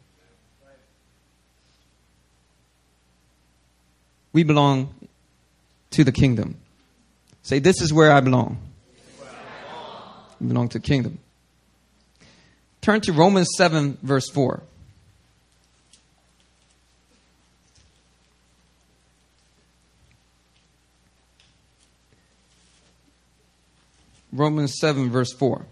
[4.32, 4.94] We belong
[5.92, 6.58] to the kingdom.
[7.44, 8.58] Say, This is where I belong.
[9.22, 11.20] I belong to the kingdom.
[12.84, 14.62] Turn to Romans 7, verse 4.
[24.34, 25.66] Romans 7, verse 4.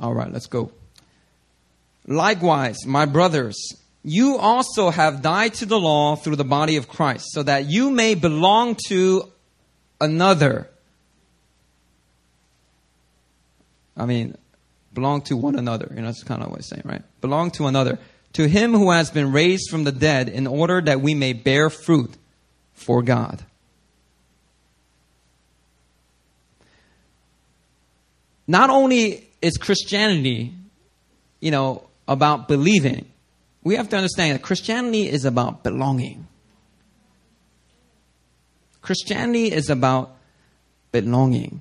[0.00, 0.72] All right, let's go.
[2.08, 7.26] Likewise, my brothers, you also have died to the law through the body of Christ,
[7.30, 9.30] so that you may belong to
[10.00, 10.68] another.
[13.96, 14.36] I mean,
[14.92, 15.88] belong to one another.
[15.94, 17.02] You know, that's kind of what I'm saying, right?
[17.20, 17.98] Belong to another.
[18.34, 21.68] To him who has been raised from the dead, in order that we may bear
[21.68, 22.12] fruit
[22.72, 23.44] for God.
[28.46, 30.54] Not only is Christianity,
[31.40, 33.06] you know, about believing,
[33.62, 36.26] we have to understand that Christianity is about belonging.
[38.82, 40.16] Christianity is about
[40.92, 41.60] belonging.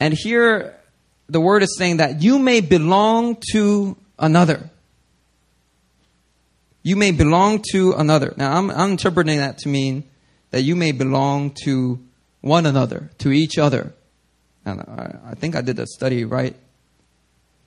[0.00, 0.76] And here,
[1.28, 4.70] the word is saying that you may belong to another.
[6.82, 8.34] you may belong to another.
[8.36, 10.04] Now, I'm, I'm interpreting that to mean
[10.50, 12.00] that you may belong to
[12.40, 13.92] one another, to each other.
[14.64, 16.56] And I, I think I did a study right,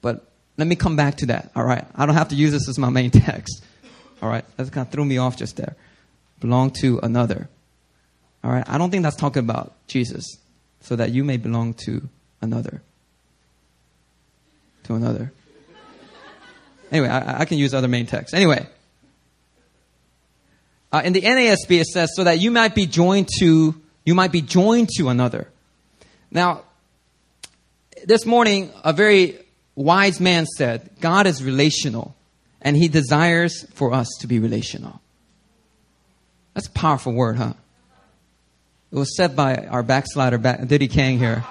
[0.01, 1.51] but let me come back to that.
[1.55, 3.63] All right, I don't have to use this as my main text.
[4.21, 5.75] All right, that kind of threw me off just there.
[6.45, 7.49] Belong to another.
[8.43, 10.37] All right, I don't think that's talking about Jesus,
[10.79, 12.07] so that you may belong to
[12.39, 12.83] another.
[14.83, 15.33] To another.
[16.91, 18.35] Anyway, I, I can use other main texts.
[18.35, 18.63] Anyway,
[20.91, 23.73] uh, in the NASB it says, so that you might be joined to,
[24.05, 25.49] you might be joined to another.
[26.29, 26.61] Now,
[28.03, 29.39] this morning, a very
[29.73, 32.15] wise man said, God is relational,
[32.61, 35.01] and he desires for us to be relational.
[36.55, 37.53] That's a powerful word, huh?
[38.91, 41.45] It was said by our backslider, Diddy Kang here,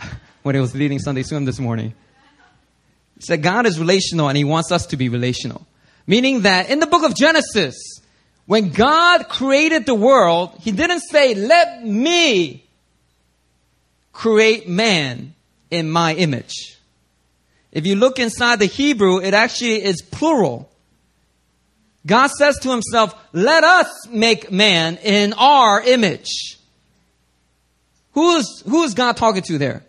[0.42, 1.92] when he was leading Sunday swim this morning.
[3.14, 5.64] He said, God is relational, and he wants us to be relational.
[6.06, 7.76] Meaning that in the book of Genesis,
[8.46, 12.64] when God created the world, He didn't say, let me
[14.14, 15.34] create man
[15.70, 16.78] in my image.
[17.70, 20.67] If you look inside the Hebrew, it actually is plural.
[22.08, 26.58] God says to himself, let us make man in our image.
[28.14, 29.84] Who's, who's God talking to there?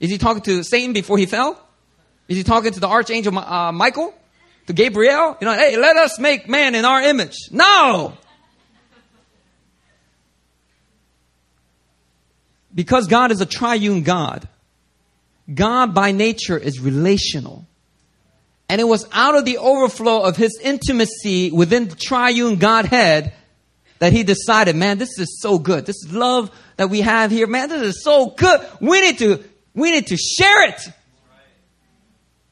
[0.00, 1.62] Is he talking to Satan before he fell?
[2.28, 4.14] Is he talking to the archangel uh, Michael?
[4.68, 7.34] to Gabriel, you know, hey, let us make man in our image.
[7.50, 8.12] No!
[12.74, 14.46] Because God is a triune God,
[15.52, 17.66] God by nature is relational.
[18.68, 23.32] And it was out of the overflow of his intimacy within the triune Godhead
[23.98, 25.86] that he decided, man, this is so good.
[25.86, 28.60] This love that we have here, man, this is so good.
[28.80, 29.42] We need to,
[29.74, 30.80] we need to share it.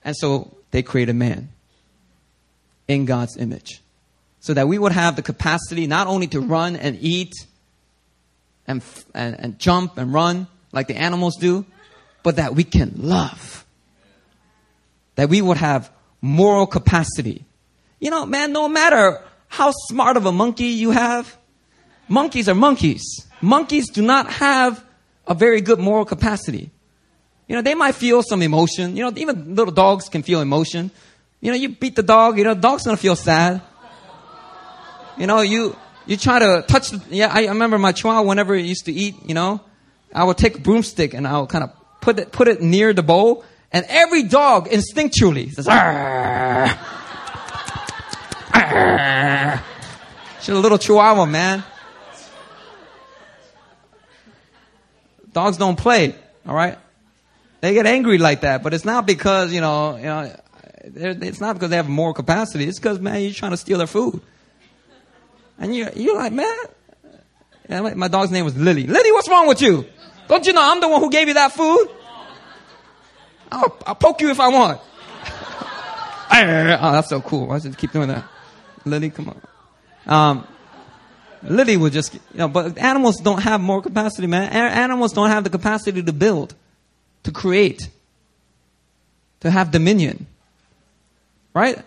[0.05, 1.51] And so they created man
[2.89, 3.83] in God's image.
[4.41, 7.35] So that we would have the capacity not only to run and eat
[8.67, 8.83] and,
[9.15, 11.67] and, and jump and run like the animals do,
[12.23, 13.65] but that we can love.
[15.17, 17.45] That we would have moral capacity.
[18.01, 21.37] You know, man, no matter how smart of a monkey you have,
[22.09, 23.27] monkeys are monkeys.
[23.41, 24.85] Monkeys do not have
[25.27, 26.71] a very good moral capacity.
[27.49, 28.97] You know, they might feel some emotion.
[28.97, 30.91] You know, even little dogs can feel emotion.
[31.41, 33.63] You know, you beat the dog, you know, the dog's gonna feel sad.
[35.17, 35.77] You know, you,
[36.07, 39.15] you try to touch, the, yeah, I, remember my chihuahua whenever it used to eat,
[39.25, 39.61] you know,
[40.13, 42.93] I would take a broomstick and I would kind of put it, put it near
[42.93, 46.79] the bowl and every dog instinctually says, Arr!
[50.41, 51.65] She's a little chihuahua, man.
[55.33, 56.15] Dogs don't play,
[56.47, 56.79] all right?
[57.61, 60.35] They get angry like that, but it's not because, you know, you know,
[60.85, 62.65] it's not because they have more capacity.
[62.65, 64.21] It's because, man, you're trying to steal their food.
[65.59, 66.55] And you're, you're like, man.
[67.69, 68.87] And my dog's name was Lily.
[68.87, 69.85] Lily, what's wrong with you?
[70.29, 71.89] Don't you know I'm the one who gave you that food?
[73.57, 74.81] I'll, I'll poke you if I want.
[76.31, 77.51] oh, that's so cool.
[77.51, 78.25] I should keep doing that.
[78.85, 79.41] Lily, come on.
[80.07, 80.47] Um,
[81.43, 84.53] Lily would just, you know, but animals don't have more capacity, man.
[84.53, 86.55] Animals don't have the capacity to build,
[87.25, 87.89] to create,
[89.41, 90.27] to have dominion.
[91.55, 91.79] Right?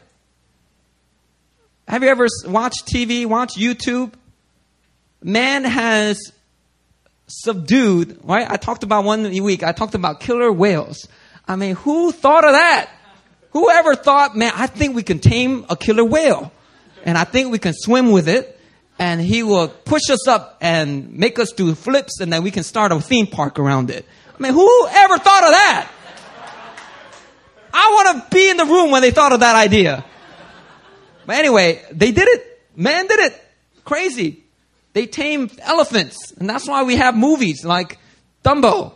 [1.88, 4.14] Have you ever watched TV, watched YouTube?
[5.22, 6.20] Man has
[7.28, 8.50] subdued, right?
[8.50, 11.08] I talked about one week, I talked about killer whales.
[11.50, 12.92] I mean, who thought of that?
[13.52, 16.52] Whoever thought, man, I think we can tame a killer whale
[17.04, 18.60] and I think we can swim with it
[19.00, 22.62] and he will push us up and make us do flips and then we can
[22.62, 24.06] start a theme park around it.
[24.38, 25.92] I mean, who ever thought of that?
[27.74, 30.06] I want to be in the room when they thought of that idea.
[31.26, 32.62] But anyway, they did it.
[32.76, 33.44] Man did it.
[33.86, 34.44] Crazy.
[34.94, 36.32] They tamed elephants.
[36.34, 37.98] And that's why we have movies like
[38.44, 38.94] Dumbo.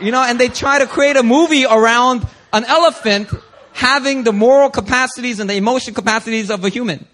[0.00, 3.28] You know, and they try to create a movie around an elephant
[3.72, 7.06] having the moral capacities and the emotion capacities of a human.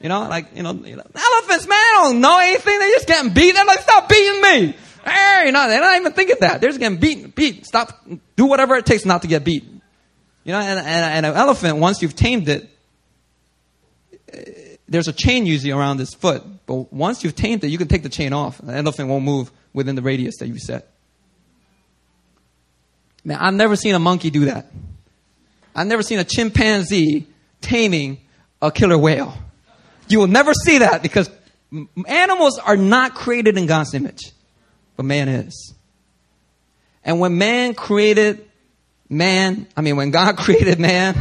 [0.00, 2.78] You know, like, you know, elephants, man, don't know anything.
[2.78, 3.54] They're just getting beat.
[3.54, 4.76] They're like, stop beating me.
[5.04, 6.60] Hey, you know, they're not even thinking that.
[6.60, 7.66] They're just getting beat, beat.
[7.66, 8.04] Stop,
[8.36, 9.64] do whatever it takes not to get beat.
[10.44, 12.68] You know, and, and, and an elephant, once you've tamed it,
[14.88, 16.42] there's a chain usually around its foot.
[16.66, 18.58] But once you've tamed it, you can take the chain off.
[18.58, 20.91] The elephant won't move within the radius that you set.
[23.24, 24.66] Man, I've never seen a monkey do that.
[25.74, 27.26] I've never seen a chimpanzee
[27.60, 28.18] taming
[28.60, 29.34] a killer whale.
[30.08, 31.30] You will never see that because
[32.06, 34.32] animals are not created in God's image
[34.96, 35.74] but man is.
[37.04, 38.48] And when man created
[39.08, 41.16] man, I mean, when God created man,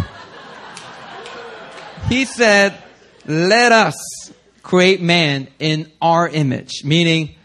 [2.07, 2.77] He said,
[3.25, 4.31] let us
[4.61, 7.35] create man in our image, meaning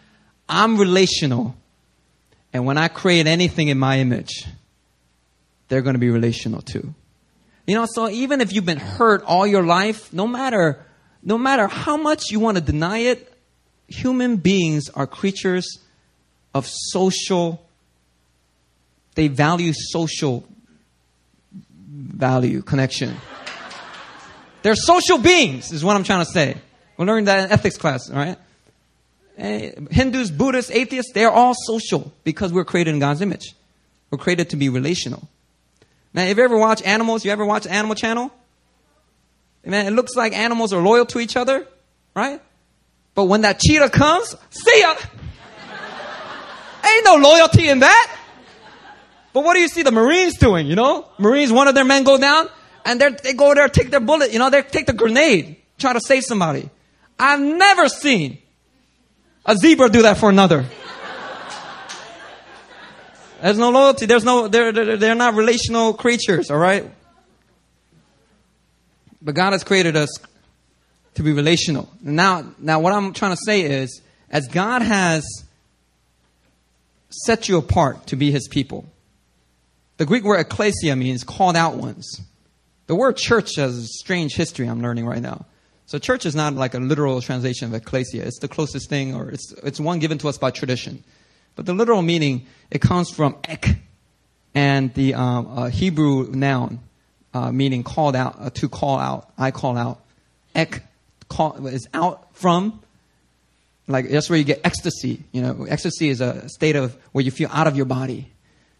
[0.47, 1.55] I'm relational.
[2.57, 4.47] And when I create anything in my image,
[5.67, 6.95] they're going to be relational too.
[7.67, 10.83] You know, so even if you've been hurt all your life, no matter,
[11.21, 13.31] no matter how much you want to deny it,
[13.87, 15.77] human beings are creatures
[16.55, 17.63] of social,
[19.13, 20.43] they value social
[21.91, 23.17] value, connection.
[24.63, 26.57] They're social beings, is what I'm trying to say.
[26.97, 28.39] We learned that in ethics class, all right?
[29.37, 33.53] Eh, Hindus, Buddhists, atheists, they're all social because we're created in God's image.
[34.09, 35.27] We're created to be relational.
[36.13, 38.31] Now, if you ever watch animals, you ever watch Animal Channel?
[39.63, 41.67] Man, it looks like animals are loyal to each other,
[42.15, 42.41] right?
[43.13, 44.95] But when that cheetah comes, see ya!
[46.85, 48.15] Ain't no loyalty in that.
[49.33, 51.07] But what do you see the Marines doing, you know?
[51.19, 52.47] Marines, one of their men go down,
[52.85, 55.99] and they go there, take their bullet, you know, they take the grenade, try to
[55.99, 56.69] save somebody.
[57.19, 58.39] I've never seen
[59.47, 60.65] a zebra do that for another.
[63.41, 64.05] There's no loyalty.
[64.05, 66.89] There's no, they're, they're, they're not relational creatures, all right?
[69.21, 70.09] But God has created us
[71.15, 71.89] to be relational.
[72.01, 75.23] Now, now what I'm trying to say is, as God has
[77.09, 78.85] set you apart to be his people,
[79.97, 82.21] the Greek word ecclesia means called out ones.
[82.87, 85.45] The word church has a strange history I'm learning right now.
[85.87, 88.25] So church is not like a literal translation of ecclesia.
[88.25, 91.01] It's the closest thing, or it's, it's one given to us by tradition.
[91.55, 93.77] But the literal meaning, it comes from ek,
[94.53, 96.81] and the um, uh, Hebrew noun
[97.33, 99.31] uh, meaning called out, uh, to call out.
[99.37, 100.01] I call out.
[100.53, 100.83] Ek
[101.29, 102.81] call, is out from.
[103.87, 105.23] Like that's where you get ecstasy.
[105.31, 108.29] You know, ecstasy is a state of where you feel out of your body.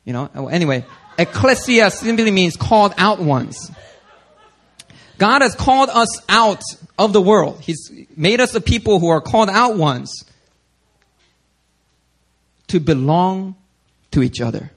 [0.04, 0.50] You know.
[0.50, 0.84] Anyway,
[1.18, 3.72] ecclesia simply means called out ones.
[5.18, 6.62] God has called us out
[6.98, 7.62] of the world.
[7.62, 10.12] He's made us a people who are called out ones
[12.68, 13.56] to belong
[14.12, 14.72] to each other.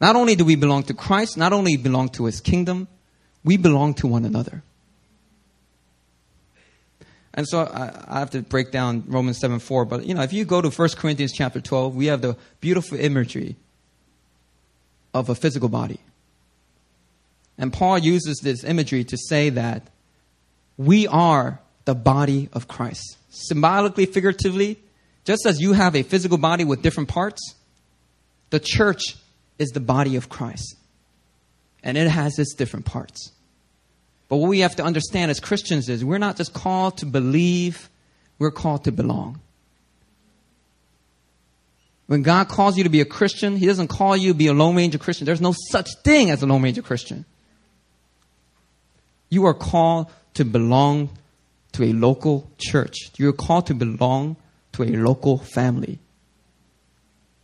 [0.00, 2.88] Not only do we belong to Christ, not only belong to his kingdom,
[3.44, 4.62] we belong to one another.
[7.34, 9.84] And so I, I, have to break down Romans 7 4.
[9.84, 12.98] But, you know, if you go to 1 Corinthians chapter 12, we have the beautiful
[12.98, 13.56] imagery
[15.14, 16.00] of a physical body.
[17.60, 19.86] And Paul uses this imagery to say that
[20.78, 23.18] we are the body of Christ.
[23.28, 24.80] Symbolically, figuratively,
[25.24, 27.54] just as you have a physical body with different parts,
[28.48, 29.16] the church
[29.58, 30.74] is the body of Christ.
[31.82, 33.30] And it has its different parts.
[34.30, 37.90] But what we have to understand as Christians is we're not just called to believe,
[38.38, 39.38] we're called to belong.
[42.06, 44.54] When God calls you to be a Christian, He doesn't call you to be a
[44.54, 45.26] Lone Ranger Christian.
[45.26, 47.26] There's no such thing as a Lone Ranger Christian.
[49.30, 51.08] You are called to belong
[51.72, 53.10] to a local church.
[53.16, 54.36] You're called to belong
[54.72, 55.98] to a local family.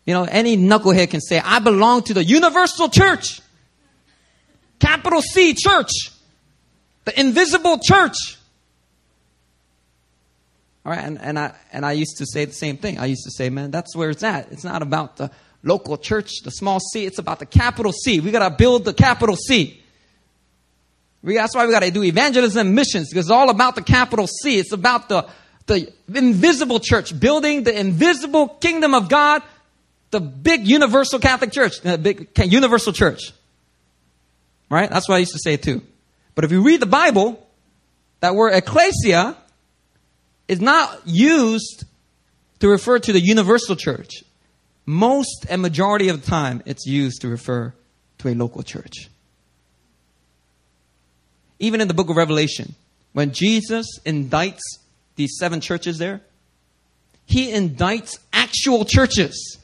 [0.05, 3.41] You know, any knucklehead can say, I belong to the universal church.
[4.79, 5.91] Capital C church.
[7.05, 8.17] The invisible church.
[10.85, 12.99] All right, and, and I and I used to say the same thing.
[12.99, 14.53] I used to say, man, that's where it's at.
[14.53, 15.33] It's not about the
[15.65, 17.05] local church, the small C.
[17.05, 18.21] It's about the capital C.
[18.21, 19.83] We got to build the capital C.
[21.27, 24.29] We, that's why we got to do evangelism missions because it's all about the capital
[24.29, 24.61] C.
[24.61, 25.29] It's about the,
[25.67, 29.43] the invisible church, building the invisible kingdom of God,
[30.13, 33.33] the big universal Catholic church, the big universal church.
[34.71, 34.89] Right?
[34.89, 35.83] That's what I used to say too.
[36.37, 37.45] But if you read the Bible,
[38.21, 39.37] that word ecclesia
[40.47, 41.87] is not used
[42.61, 44.23] to refer to the universal church.
[44.87, 47.75] Most and majority of the time, it's used to refer
[48.19, 49.09] to a local church.
[51.59, 52.75] Even in the book of Revelation,
[53.13, 54.61] when Jesus indicts
[55.17, 56.21] these seven churches there,
[57.25, 59.59] he indicts actual churches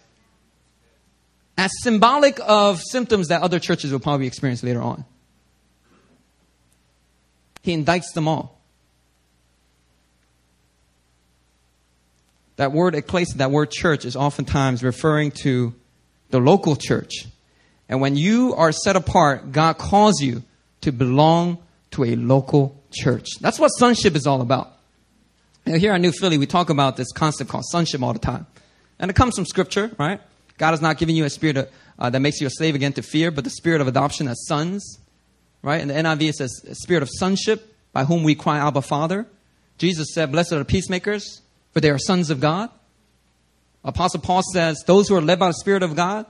[1.57, 5.05] as symbolic of symptoms that other churches will probably experience later on.
[7.63, 8.59] He indicts them all.
[12.57, 15.75] That word ecclesia, that word church, is oftentimes referring to
[16.31, 17.27] the local church.
[17.89, 20.43] And when you are set apart, God calls you
[20.81, 21.59] to belong
[21.93, 23.29] to a local church.
[23.41, 24.73] That's what sonship is all about.
[25.65, 28.47] Now, here at New Philly, we talk about this concept called sonship all the time.
[28.99, 30.21] And it comes from scripture, right?
[30.59, 32.93] God has not given you a spirit of, uh, that makes you a slave again
[32.95, 34.99] to fear, but the spirit of adoption as sons,
[35.63, 35.81] right?
[35.81, 39.27] And the NIV, says, spirit of sonship, by whom we cry, Abba, Father.
[39.79, 42.71] Jesus said, Blessed are the peacemakers, for they are sons of God.
[43.85, 46.27] Apostle Paul says, Those who are led by the Spirit of God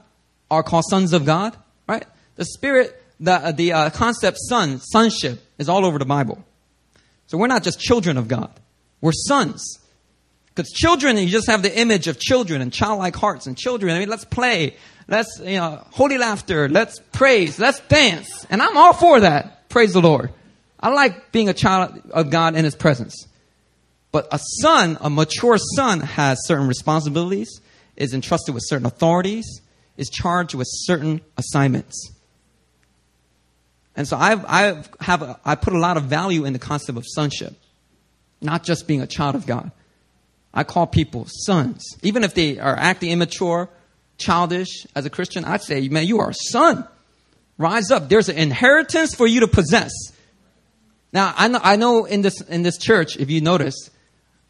[0.49, 1.55] are called sons of God,
[1.87, 2.05] right?
[2.35, 6.43] The Spirit the, the uh, concept son, sonship, is all over the Bible.
[7.27, 8.51] So we're not just children of God,
[9.01, 9.79] we're sons.
[10.53, 13.95] Because children, you just have the image of children and childlike hearts and children.
[13.95, 14.75] I mean, let's play.
[15.07, 16.69] Let's, you know, holy laughter.
[16.69, 17.57] Let's praise.
[17.57, 18.45] Let's dance.
[18.51, 19.67] And I'm all for that.
[19.69, 20.29] Praise the Lord.
[20.79, 23.27] I like being a child of God in His presence.
[24.11, 27.61] But a son, a mature son, has certain responsibilities,
[27.95, 29.59] is entrusted with certain authorities,
[29.97, 32.11] is charged with certain assignments.
[33.95, 36.97] And so I've, I've have a, I put a lot of value in the concept
[36.97, 37.53] of sonship,
[38.41, 39.71] not just being a child of God.
[40.53, 41.83] I call people sons.
[42.01, 43.69] Even if they are acting immature,
[44.17, 46.87] childish as a Christian, I'd say, man, you are a son.
[47.57, 48.09] Rise up.
[48.09, 49.91] There's an inheritance for you to possess.
[51.11, 53.89] Now, I know, I know in this, in this church, if you notice,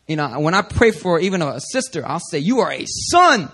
[0.08, 3.50] you know, when I pray for even a sister, I'll say, you are a son.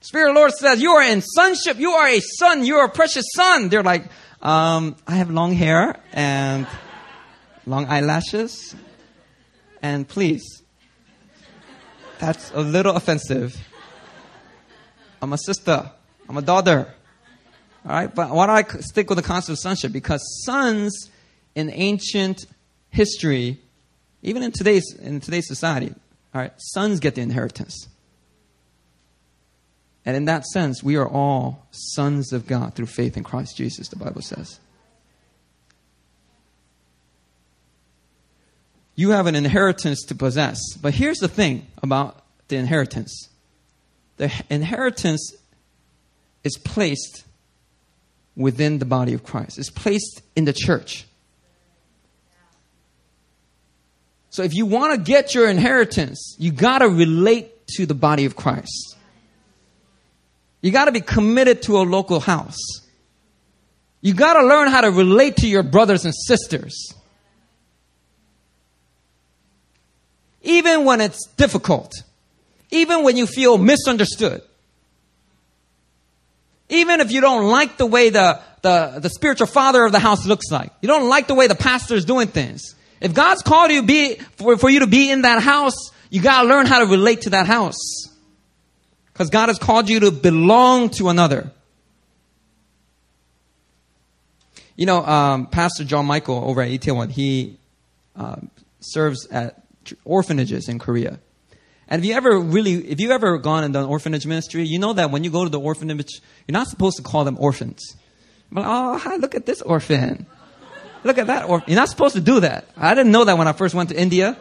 [0.00, 1.78] Spirit of the Lord says, you are in sonship.
[1.78, 2.64] You are a son.
[2.64, 3.68] You are a precious son.
[3.68, 4.04] They're like,
[4.42, 6.66] um, I have long hair and
[7.66, 8.74] long eyelashes.
[9.82, 10.62] And please,
[12.18, 13.56] that's a little offensive.
[15.20, 15.90] I'm a sister.
[16.28, 16.94] I'm a daughter.
[17.84, 19.92] All right, but why do I stick with the concept of sonship?
[19.92, 21.10] Because sons
[21.54, 22.46] in ancient
[22.90, 23.60] history,
[24.22, 25.94] even in today's in today's society,
[26.34, 27.88] all right, sons get the inheritance.
[30.04, 33.88] And in that sense, we are all sons of God through faith in Christ Jesus,
[33.88, 34.58] the Bible says.
[38.94, 40.58] You have an inheritance to possess.
[40.80, 43.28] But here's the thing about the inheritance
[44.16, 45.34] the inheritance
[46.42, 47.24] is placed
[48.34, 51.06] within the body of Christ, it's placed in the church.
[54.30, 58.24] So if you want to get your inheritance, you got to relate to the body
[58.24, 58.96] of Christ.
[60.60, 62.58] You got to be committed to a local house.
[64.00, 66.94] You got to learn how to relate to your brothers and sisters.
[70.42, 71.92] Even when it's difficult.
[72.70, 74.42] Even when you feel misunderstood.
[76.68, 80.26] Even if you don't like the way the, the, the spiritual father of the house
[80.26, 80.70] looks like.
[80.80, 82.74] You don't like the way the pastor is doing things.
[83.00, 86.48] If God's called you be, for, for you to be in that house, you gotta
[86.48, 88.08] learn how to relate to that house.
[89.18, 91.50] Because God has called you to belong to another.
[94.76, 97.58] You know, um, Pastor John Michael over at Itaewon, he
[98.14, 98.36] uh,
[98.78, 99.60] serves at
[100.04, 101.18] orphanages in Korea.
[101.88, 104.92] And if you ever really, if you ever gone and done orphanage ministry, you know
[104.92, 107.96] that when you go to the orphanage, you're not supposed to call them orphans.
[108.52, 110.26] But oh, hi, look at this orphan.
[111.02, 111.72] Look at that orphan.
[111.72, 112.68] You're not supposed to do that.
[112.76, 114.36] I didn't know that when I first went to India.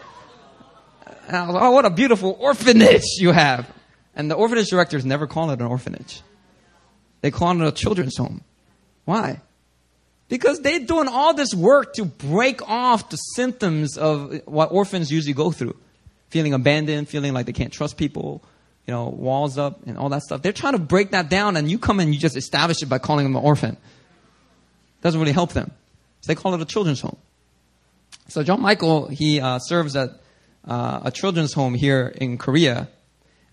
[1.32, 3.74] Like, oh, what a beautiful orphanage you have.
[4.18, 6.24] And the orphanage directors never call it an orphanage.
[7.22, 8.42] They call it a children's home.
[9.06, 9.42] Why?
[10.28, 15.36] Because they're doing all this work to break off the symptoms of what orphans usually
[15.36, 15.78] go through.
[16.30, 18.44] Feeling abandoned, feeling like they can't trust people,
[18.88, 20.42] you know, walls up and all that stuff.
[20.42, 22.98] They're trying to break that down and you come and you just establish it by
[22.98, 23.78] calling them an orphan.
[25.04, 25.70] Doesn't really help them.
[26.22, 27.18] So they call it a children's home.
[28.30, 30.10] So John Michael, he uh, serves at
[30.66, 32.90] uh, a children's home here in Korea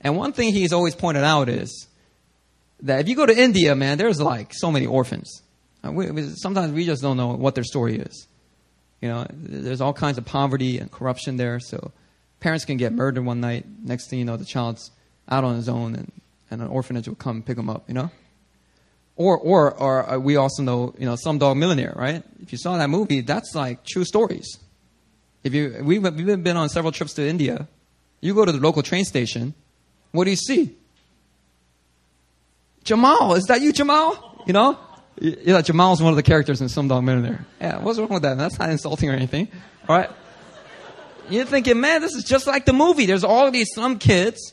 [0.05, 1.89] and one thing he's always pointed out is
[2.81, 5.43] that if you go to India, man, there's like so many orphans.
[5.83, 5.93] Uh,
[6.35, 8.29] sometimes we just don't know what their story is.
[9.01, 11.59] You know, there's all kinds of poverty and corruption there.
[11.59, 11.93] So
[12.41, 13.67] parents can get murdered one night.
[13.83, 14.91] Next thing you know, the child's
[15.29, 16.13] out on his own, and,
[16.51, 17.85] and an orphanage will come pick him up.
[17.89, 18.11] You know.
[19.17, 22.23] Or, or, or uh, we also know, you know, Slumdog Millionaire, right?
[22.43, 24.59] If you saw that movie, that's like true stories.
[25.45, 27.69] If you, we've, we've been on several trips to India.
[28.21, 29.55] You go to the local train station,
[30.15, 30.77] what do you see?
[32.85, 34.45] Jamal, is that you, Jamal?
[34.47, 34.79] You know?
[35.19, 37.45] Yeah, Jamal's one of the characters in Slumdog Millionaire.
[37.61, 38.39] Yeah, what's wrong with that?
[38.39, 39.49] That's not insulting or anything.
[39.89, 40.11] All right?
[41.29, 43.07] You're thinking, man, this is just like the movie.
[43.07, 44.53] There's all these slum kids,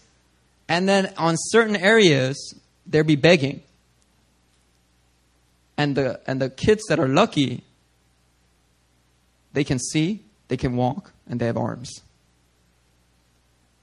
[0.67, 2.55] and then on certain areas,
[2.87, 3.61] they'll be begging.
[5.77, 7.63] And the, and the kids that are lucky,
[9.53, 12.01] they can see, they can walk, and they have arms.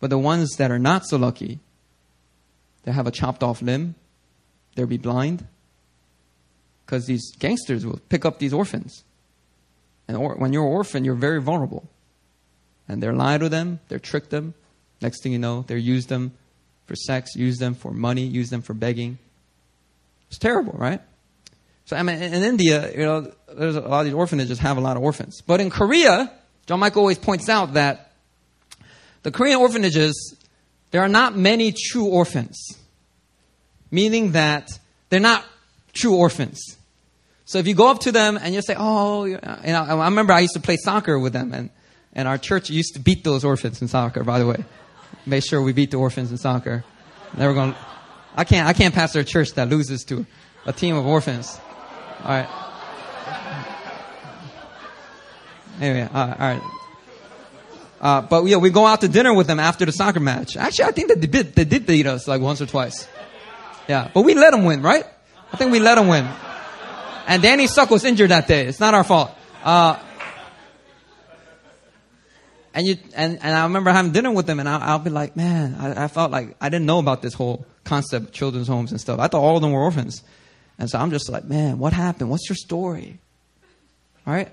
[0.00, 1.60] But the ones that are not so lucky,
[2.84, 3.94] they have a chopped off limb,
[4.74, 5.46] they'll be blind.
[6.84, 9.04] Because these gangsters will pick up these orphans.
[10.06, 11.88] And or, when you're an orphan, you're very vulnerable.
[12.88, 14.54] And they're lie to them, they're trick them.
[15.00, 16.32] Next thing you know, they use them
[16.86, 19.18] for sex, use them for money, use them for begging.
[20.28, 21.00] It's terrible, right?
[21.84, 24.80] So I mean, in India, you know, there's a lot of these orphanages have a
[24.80, 25.40] lot of orphans.
[25.46, 26.32] But in Korea,
[26.66, 28.12] John Michael always points out that
[29.22, 30.34] the Korean orphanages
[30.90, 32.78] there are not many true orphans,
[33.90, 34.78] meaning that
[35.10, 35.44] they're not
[35.92, 36.76] true orphans.
[37.44, 40.32] So if you go up to them and you say, "Oh," and I, I remember
[40.32, 41.70] I used to play soccer with them, and
[42.12, 44.24] and our church used to beat those orphans in soccer.
[44.24, 44.64] By the way,
[45.26, 46.84] make sure we beat the orphans in soccer.
[47.36, 47.74] Never going.
[48.36, 48.68] I can't.
[48.68, 50.26] I can't pastor a church that loses to
[50.66, 51.58] a team of orphans.
[52.24, 52.48] All right.
[55.80, 56.40] Anyway, all right.
[56.40, 56.77] All right.
[58.00, 60.56] Uh, but yeah, we go out to dinner with them after the soccer match.
[60.56, 63.08] Actually, I think that they did, they did beat us like once or twice.
[63.88, 65.04] Yeah, but we let them win, right?
[65.52, 66.28] I think we let them win.
[67.26, 68.66] And Danny Suck was injured that day.
[68.66, 69.30] It's not our fault.
[69.64, 69.98] Uh,
[72.74, 75.36] and you and, and I remember having dinner with them, and I, will be like,
[75.36, 78.92] man, I, I, felt like I didn't know about this whole concept of children's homes
[78.92, 79.18] and stuff.
[79.18, 80.22] I thought all of them were orphans,
[80.78, 82.30] and so I'm just like, man, what happened?
[82.30, 83.18] What's your story?
[84.26, 84.48] All right,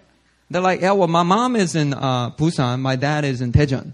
[0.50, 3.94] they're like, yeah, well, my mom is in uh, Busan, my dad is in Daejeon.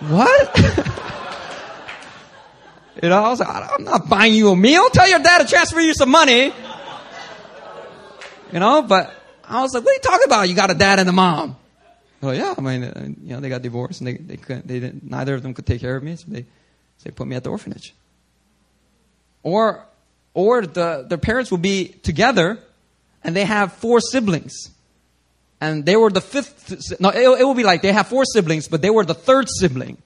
[0.00, 0.58] what?
[3.02, 4.88] you know, I was like, I'm not buying you a meal.
[4.90, 6.52] Tell your dad to transfer you some money.
[8.52, 9.14] You know, but
[9.48, 10.48] I was like, what are you talking about?
[10.48, 11.56] You got a dad and a mom.
[12.20, 14.78] Well, yeah, I mean, uh, you know, they got divorced and they, they couldn't, they
[14.78, 17.34] didn't, neither of them could take care of me, so they, so they put me
[17.34, 17.94] at the orphanage.
[19.42, 19.84] Or,
[20.34, 22.60] or the, their parents will be together
[23.24, 24.70] and they have four siblings.
[25.60, 28.66] And they were the fifth, no, it, it will be like they have four siblings,
[28.66, 29.98] but they were the third sibling.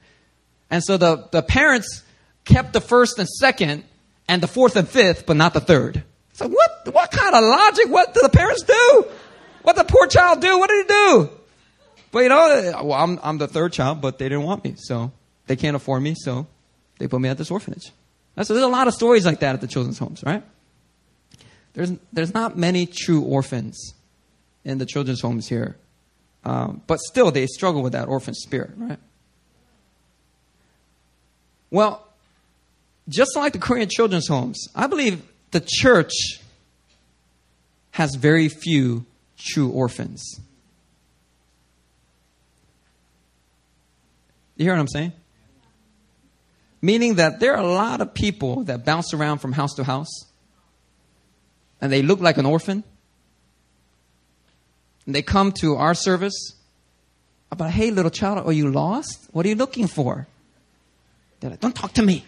[0.70, 2.02] And so the, the parents
[2.44, 3.84] kept the first and second
[4.28, 6.02] and the fourth and fifth, but not the third.
[6.34, 7.88] So what, what kind of logic?
[7.88, 9.06] What do the parents do?
[9.62, 10.58] What did the poor child do?
[10.58, 11.30] What did he do?
[12.12, 14.74] But you know, well, I'm, I'm the third child, but they didn't want me.
[14.76, 15.10] So
[15.46, 16.14] they can't afford me.
[16.16, 16.46] So
[16.98, 17.92] they put me at this orphanage.
[18.42, 20.42] So there's a lot of stories like that at the children's homes, right?
[21.76, 23.92] There's, there's not many true orphans
[24.64, 25.76] in the children's homes here.
[26.42, 28.98] Um, but still, they struggle with that orphan spirit, right?
[31.70, 32.02] Well,
[33.10, 36.14] just like the Korean children's homes, I believe the church
[37.90, 39.04] has very few
[39.36, 40.40] true orphans.
[44.56, 45.12] You hear what I'm saying?
[46.80, 50.25] Meaning that there are a lot of people that bounce around from house to house
[51.80, 52.84] and they look like an orphan.
[55.04, 56.54] And they come to our service
[57.50, 59.28] about, hey, little child, are you lost?
[59.32, 60.26] What are you looking for?
[61.40, 62.24] They're like, don't talk to me.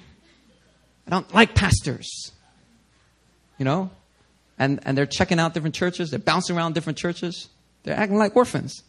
[1.07, 2.33] I don't like pastors.
[3.59, 3.91] You know?
[4.59, 6.11] And, and they're checking out different churches.
[6.11, 7.49] They're bouncing around different churches.
[7.83, 8.83] They're acting like orphans.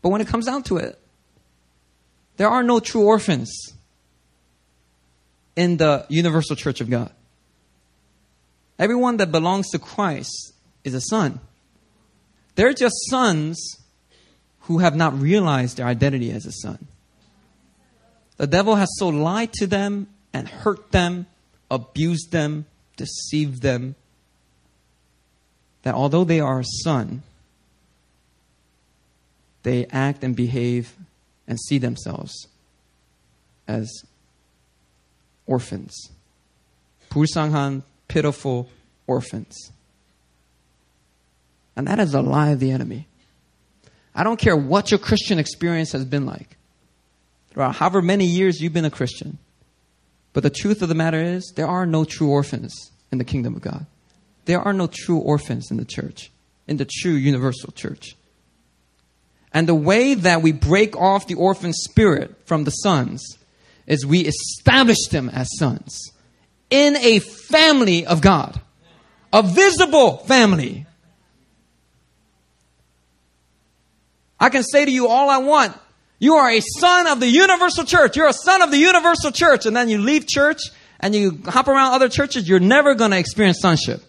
[0.00, 0.98] But when it comes down to it,
[2.36, 3.72] there are no true orphans
[5.54, 7.12] in the universal church of God.
[8.82, 11.38] Everyone that belongs to Christ is a son.
[12.56, 13.78] They're just sons
[14.62, 16.88] who have not realized their identity as a son.
[18.38, 21.26] The devil has so lied to them and hurt them,
[21.70, 22.66] abused them,
[22.96, 23.94] deceived them,
[25.84, 27.22] that although they are a son,
[29.62, 30.96] they act and behave
[31.46, 32.48] and see themselves
[33.68, 33.88] as
[35.46, 36.10] orphans.
[37.10, 38.68] Pur Sanghan pitiful
[39.06, 39.72] orphans.
[41.74, 43.08] And that is a lie of the enemy.
[44.14, 46.58] I don't care what your Christian experience has been like,
[47.56, 49.38] or however many years you've been a Christian.
[50.34, 53.54] But the truth of the matter is, there are no true orphans in the kingdom
[53.54, 53.86] of God.
[54.44, 56.30] There are no true orphans in the church,
[56.66, 58.14] in the true universal church.
[59.54, 63.38] And the way that we break off the orphan spirit from the sons
[63.86, 66.12] is we establish them as sons
[66.72, 68.58] in a family of God,
[69.30, 70.86] a visible family.
[74.40, 75.76] I can say to you all I want.
[76.18, 78.16] You are a son of the universal church.
[78.16, 79.66] You're a son of the universal church.
[79.66, 80.60] And then you leave church
[80.98, 82.48] and you hop around other churches.
[82.48, 84.00] You're never going to experience sonship.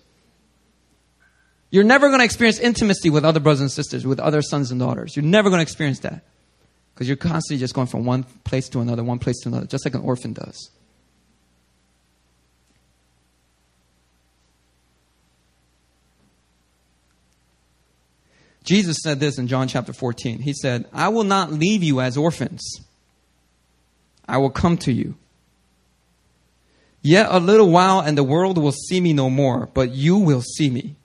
[1.69, 4.79] You're never going to experience intimacy with other brothers and sisters, with other sons and
[4.79, 5.17] daughters.
[5.17, 6.23] You're never going to experience that.
[6.93, 9.85] Because you're constantly just going from one place to another, one place to another, just
[9.85, 10.69] like an orphan does.
[18.63, 20.39] Jesus said this in John chapter 14.
[20.39, 22.81] He said, I will not leave you as orphans.
[24.27, 25.15] I will come to you.
[27.01, 30.41] Yet a little while and the world will see me no more, but you will
[30.41, 30.95] see me.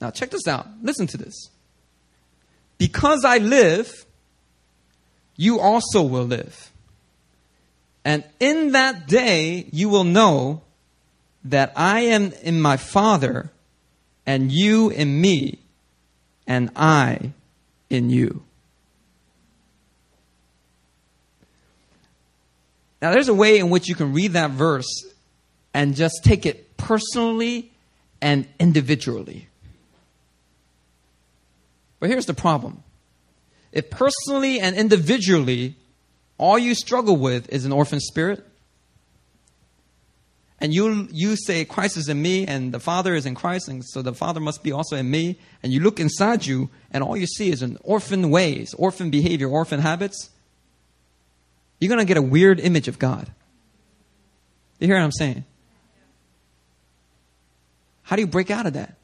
[0.00, 0.66] Now check this out.
[0.82, 1.50] Listen to this.
[2.78, 4.04] Because I live,
[5.36, 6.72] you also will live.
[8.04, 10.62] And in that day you will know
[11.44, 13.52] that I am in my Father
[14.26, 15.59] and you in me
[16.50, 17.30] and I
[17.90, 18.42] in you.
[23.00, 25.04] Now, there's a way in which you can read that verse
[25.72, 27.70] and just take it personally
[28.20, 29.46] and individually.
[32.00, 32.82] But here's the problem.
[33.70, 35.76] If personally and individually,
[36.36, 38.44] all you struggle with is an orphan spirit,
[40.60, 43.84] and you you say Christ is in me and the Father is in Christ, and
[43.84, 47.16] so the Father must be also in me, and you look inside you, and all
[47.16, 50.30] you see is an orphan ways, orphan behavior, orphan habits,
[51.80, 53.30] you're gonna get a weird image of God.
[54.78, 55.44] You hear what I'm saying?
[58.02, 58.96] How do you break out of that?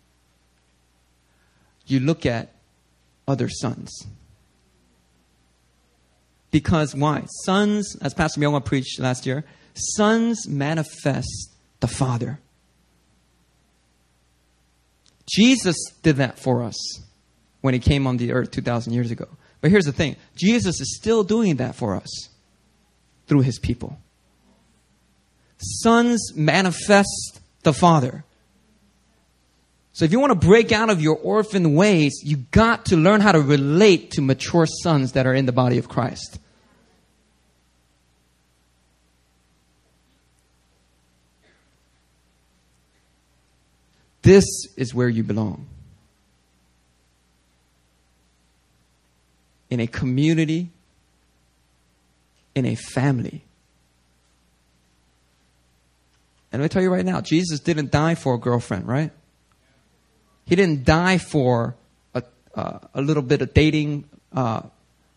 [1.86, 2.52] You look at
[3.28, 4.06] other sons.
[6.50, 7.24] Because why?
[7.44, 9.44] Sons, as Pastor Myungwa preached last year,
[9.76, 12.40] sons manifest the Father.
[15.28, 17.00] Jesus did that for us
[17.60, 19.26] when he came on the earth 2,000 years ago.
[19.60, 22.28] But here's the thing Jesus is still doing that for us
[23.26, 23.98] through his people.
[25.58, 28.24] Sons manifest the Father.
[29.92, 33.22] So if you want to break out of your orphan ways, you got to learn
[33.22, 36.38] how to relate to mature sons that are in the body of Christ.
[44.26, 45.68] This is where you belong.
[49.70, 50.70] In a community,
[52.52, 53.44] in a family.
[56.50, 59.12] And let me tell you right now, Jesus didn't die for a girlfriend, right?
[60.44, 61.76] He didn't die for
[62.12, 62.24] a,
[62.56, 64.62] uh, a little bit of dating uh,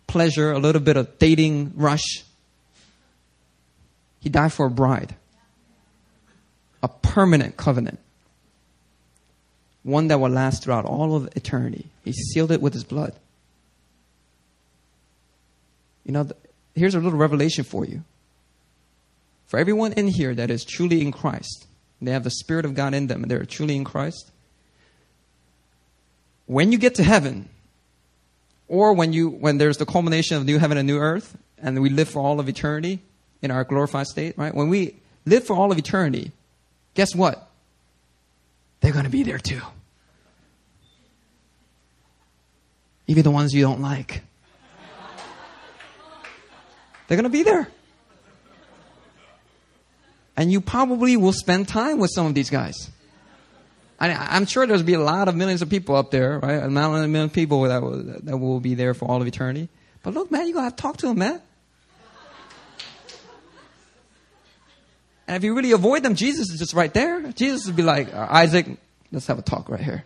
[0.05, 2.23] pleasure, a little bit of dating rush.
[4.19, 5.15] He died for a bride,
[6.83, 7.99] a permanent covenant
[9.83, 11.85] one that will last throughout all of eternity.
[12.03, 13.13] He sealed it with his blood.
[16.05, 16.29] You know,
[16.75, 18.03] here's a little revelation for you.
[19.47, 21.67] For everyone in here that is truly in Christ,
[22.01, 24.31] they have the Spirit of God in them, and they're truly in Christ.
[26.45, 27.49] When you get to heaven,
[28.67, 31.89] or when you when there's the culmination of new heaven and new earth, and we
[31.89, 32.99] live for all of eternity
[33.41, 34.53] in our glorified state, right?
[34.53, 36.31] When we live for all of eternity,
[36.93, 37.48] guess what?
[38.81, 39.61] They're going to be there too.
[43.07, 44.21] Even the ones you don't like.
[47.07, 47.67] They're going to be there.
[50.37, 52.91] And you probably will spend time with some of these guys.
[53.99, 56.63] I, am sure there's be a lot of millions of people up there, right?
[56.63, 59.67] A million, million people that will, that will be there for all of eternity.
[60.03, 61.41] But look, man, you're going to have to talk to them, man.
[65.29, 67.31] And if you really avoid them, Jesus is just right there.
[67.33, 68.65] Jesus would be like, uh, Isaac,
[69.11, 70.03] let's have a talk right here.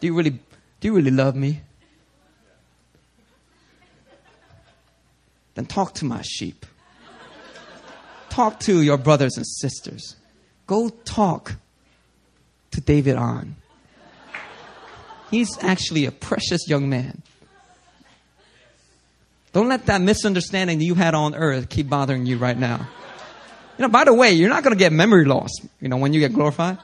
[0.00, 1.60] Do you really, do you really love me?
[5.54, 6.64] then talk to my sheep.
[8.30, 10.16] Talk to your brothers and sisters.
[10.66, 11.56] Go talk
[12.70, 13.56] to David An.
[15.30, 17.22] He's actually a precious young man.
[19.52, 22.88] Don't let that misunderstanding that you had on earth keep bothering you right now.
[23.78, 25.50] You know, by the way, you're not going to get memory loss,
[25.80, 26.78] you know, when you get glorified.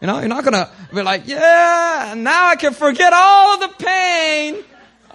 [0.00, 3.60] You know, you're not going to be like, yeah, now I can forget all of
[3.60, 4.64] the pain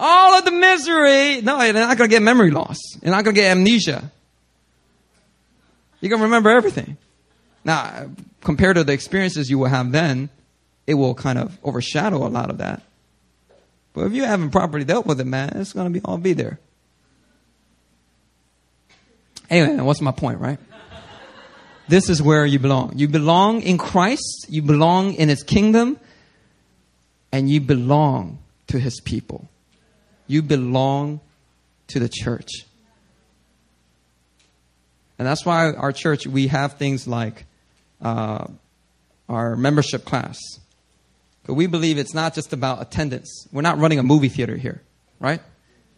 [0.02, 1.40] all of the misery.
[1.42, 2.78] No, you're not going to get memory loss.
[3.00, 4.10] You're not going to get amnesia.
[6.00, 6.96] You're going to remember everything.
[7.64, 10.28] Now, compared to the experiences you will have then,
[10.86, 12.82] it will kind of overshadow a lot of that.
[13.92, 16.32] But if you haven't properly dealt with it, man, it's going to be all be
[16.32, 16.58] there.
[19.48, 20.58] Anyway, what's my point, right?
[21.88, 22.92] This is where you belong.
[22.96, 25.98] You belong in Christ, you belong in His kingdom,
[27.30, 29.48] and you belong to His people.
[30.26, 31.20] You belong
[31.88, 32.50] to the church.
[35.18, 37.44] And that's why our church, we have things like
[38.00, 38.46] uh,
[39.28, 40.38] our membership class.
[41.44, 43.46] But we believe it's not just about attendance.
[43.52, 44.82] We're not running a movie theater here,
[45.20, 45.40] right?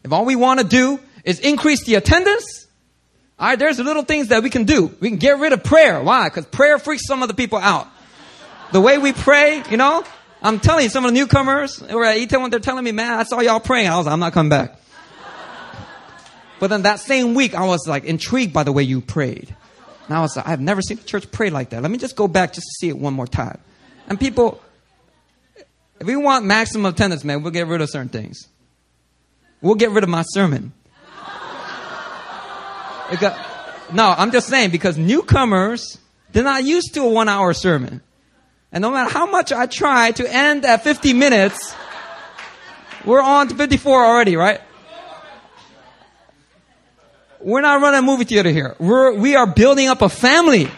[0.03, 2.67] If all we want to do is increase the attendance,
[3.39, 4.95] all right, there's little things that we can do.
[5.01, 6.03] We can get rid of prayer.
[6.03, 6.29] Why?
[6.29, 7.89] Because prayer freaks some of the people out.
[8.73, 10.05] The way we pray, you know,
[10.43, 13.25] I'm telling you, some of the newcomers at Itaewon when they're telling me, man, I
[13.25, 13.89] saw y'all praying.
[13.89, 14.79] I was like, I'm not coming back.
[16.61, 19.55] But then that same week, I was like intrigued by the way you prayed.
[20.07, 21.83] And I was like, I've never seen a church pray like that.
[21.83, 23.59] Let me just go back just to see it one more time.
[24.07, 24.63] And people,
[25.99, 28.49] if we want maximum attendance, man, we'll get rid of certain things.
[29.61, 30.73] We'll get rid of my sermon.
[33.93, 35.99] No, I'm just saying because newcomers,
[36.33, 38.01] they're not used to a one hour sermon.
[38.73, 41.75] And no matter how much I try to end at 50 minutes,
[43.05, 44.61] we're on to 54 already, right?
[47.41, 48.75] We're not running a movie theater here.
[48.79, 50.69] We're, we are building up a family.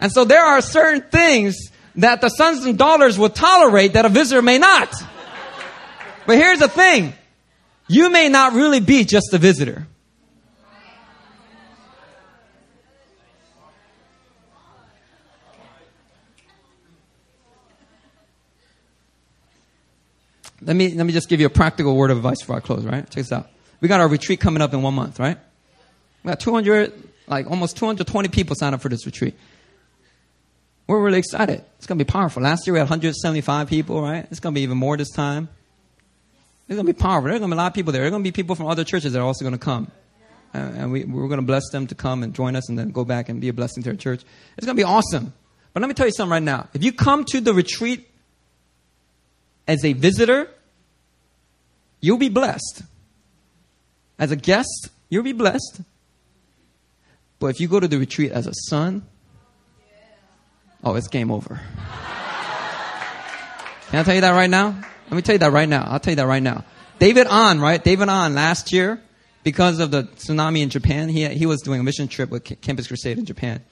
[0.00, 4.08] And so there are certain things that the sons and daughters will tolerate that a
[4.08, 4.94] visitor may not.
[6.26, 7.14] But here's the thing.
[7.88, 9.86] You may not really be just a visitor.
[20.66, 22.84] Let me, let me just give you a practical word of advice before I close,
[22.84, 23.08] right?
[23.08, 23.48] Check this out.
[23.80, 25.38] We got our retreat coming up in one month, right?
[26.24, 26.92] We got 200,
[27.28, 29.36] like almost 220 people signed up for this retreat.
[30.88, 31.64] We're really excited.
[31.78, 32.42] It's going to be powerful.
[32.42, 34.26] Last year we had 175 people, right?
[34.28, 35.48] It's going to be even more this time.
[36.68, 37.28] It's going to be powerful.
[37.28, 38.02] There's going to be a lot of people there.
[38.02, 39.92] There's going to be people from other churches that are also going to come.
[40.52, 42.90] Uh, and we, we're going to bless them to come and join us and then
[42.90, 44.24] go back and be a blessing to our church.
[44.56, 45.32] It's going to be awesome.
[45.72, 46.68] But let me tell you something right now.
[46.74, 48.08] If you come to the retreat
[49.68, 50.48] as a visitor,
[52.00, 52.82] you'll be blessed.
[54.18, 55.80] As a guest, you'll be blessed.
[57.38, 59.06] But if you go to the retreat as a son,
[60.82, 61.60] oh, it's game over.
[63.90, 64.82] Can I tell you that right now?
[65.10, 65.84] Let me tell you that right now.
[65.86, 66.64] I'll tell you that right now.
[66.98, 67.82] David An, right?
[67.82, 69.00] David An last year,
[69.44, 72.88] because of the tsunami in Japan, he, he was doing a mission trip with Campus
[72.88, 73.62] Crusade in Japan.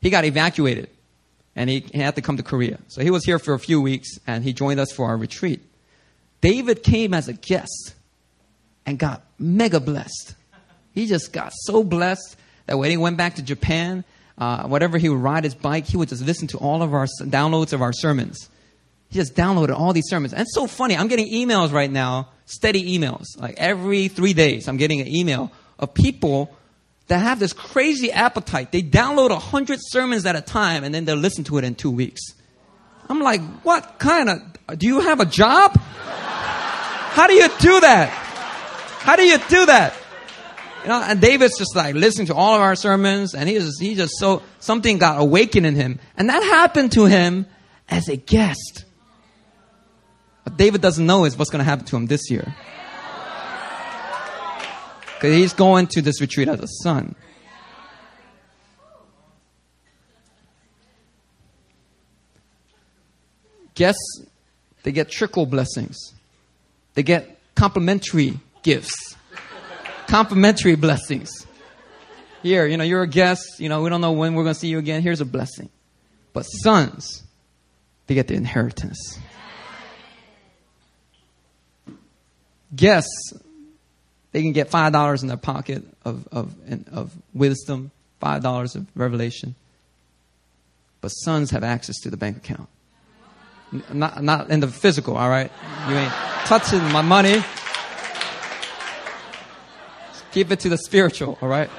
[0.00, 0.88] He got evacuated
[1.54, 2.78] and he, he had to come to Korea.
[2.88, 5.62] So he was here for a few weeks and he joined us for our retreat.
[6.40, 7.94] David came as a guest
[8.86, 10.34] and got mega blessed.
[10.94, 12.36] He just got so blessed
[12.66, 14.04] that when he went back to Japan,
[14.38, 17.06] uh, whatever he would ride his bike, he would just listen to all of our
[17.22, 18.48] downloads of our sermons.
[19.10, 20.32] He just downloaded all these sermons.
[20.32, 20.96] And it's so funny.
[20.96, 23.26] I'm getting emails right now, steady emails.
[23.36, 26.56] Like every three days, I'm getting an email of people
[27.08, 28.70] that have this crazy appetite.
[28.70, 31.74] They download a hundred sermons at a time and then they'll listen to it in
[31.74, 32.20] two weeks.
[33.08, 35.78] I'm like, what kind of, do you have a job?
[37.12, 38.08] How do you do that?
[39.00, 39.94] How do you do that?
[40.82, 43.80] You know, and David's just like listening to all of our sermons and he just,
[43.80, 45.98] he just so, something got awakened in him.
[46.16, 47.46] And that happened to him
[47.88, 48.84] as a guest.
[50.44, 52.54] What David doesn't know is what's going to happen to him this year.
[55.14, 57.14] Because he's going to this retreat as a son.
[63.74, 64.22] Guests,
[64.82, 66.14] they get trickle blessings.
[66.94, 69.16] They get complimentary gifts,
[70.06, 71.46] complimentary blessings.
[72.42, 73.58] Here, you know, you're a guest.
[73.58, 75.02] You know, we don't know when we're going to see you again.
[75.02, 75.68] Here's a blessing.
[76.32, 77.22] But sons,
[78.06, 79.18] they get the inheritance.
[82.74, 83.34] Guests,
[84.32, 86.54] they can get five dollars in their pocket of of
[86.92, 89.54] of wisdom, five dollars of revelation.
[91.00, 92.68] But sons have access to the bank account.
[93.92, 95.50] Not not in the physical, all right.
[95.88, 96.12] You ain't
[96.46, 97.42] touching my money.
[100.32, 101.70] Keep it to the spiritual, all right?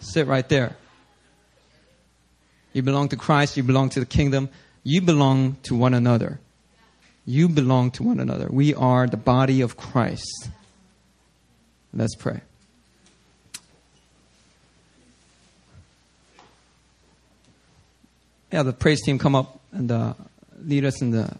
[0.00, 0.76] Sit right there.
[2.72, 4.50] You belong to Christ, you belong to the kingdom,
[4.84, 6.40] you belong to one another.
[7.24, 8.48] You belong to one another.
[8.50, 10.48] We are the body of Christ.
[11.92, 12.40] Let's pray.
[18.50, 20.14] Yeah, the praise team come up and uh,
[20.64, 21.30] lead us in the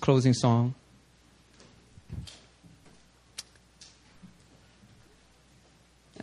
[0.00, 0.74] closing song.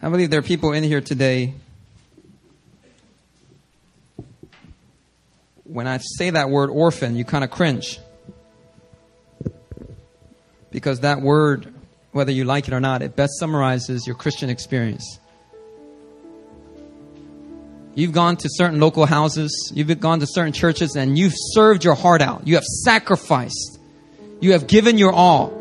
[0.02, 1.54] I believe there are people in here today.
[5.66, 8.00] When I say that word orphan, you kind of cringe.
[10.72, 11.72] Because that word,
[12.12, 15.20] whether you like it or not, it best summarizes your Christian experience.
[17.94, 21.96] You've gone to certain local houses, you've gone to certain churches, and you've served your
[21.96, 22.48] heart out.
[22.48, 23.80] You have sacrificed.
[24.40, 25.52] You have given your all.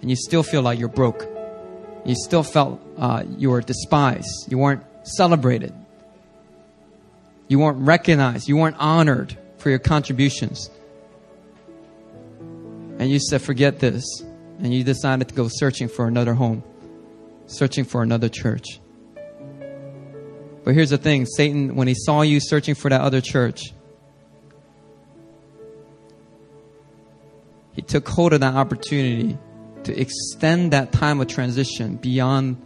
[0.00, 1.26] And you still feel like you're broke.
[2.06, 4.50] You still felt uh, you were despised.
[4.50, 5.74] You weren't celebrated.
[7.46, 8.48] You weren't recognized.
[8.48, 10.70] You weren't honored for your contributions.
[12.98, 14.04] And you said, forget this.
[14.60, 16.62] And you decided to go searching for another home
[17.48, 18.80] searching for another church.
[20.64, 23.72] But here's the thing Satan, when he saw you searching for that other church,
[27.72, 29.38] he took hold of that opportunity
[29.84, 32.60] to extend that time of transition beyond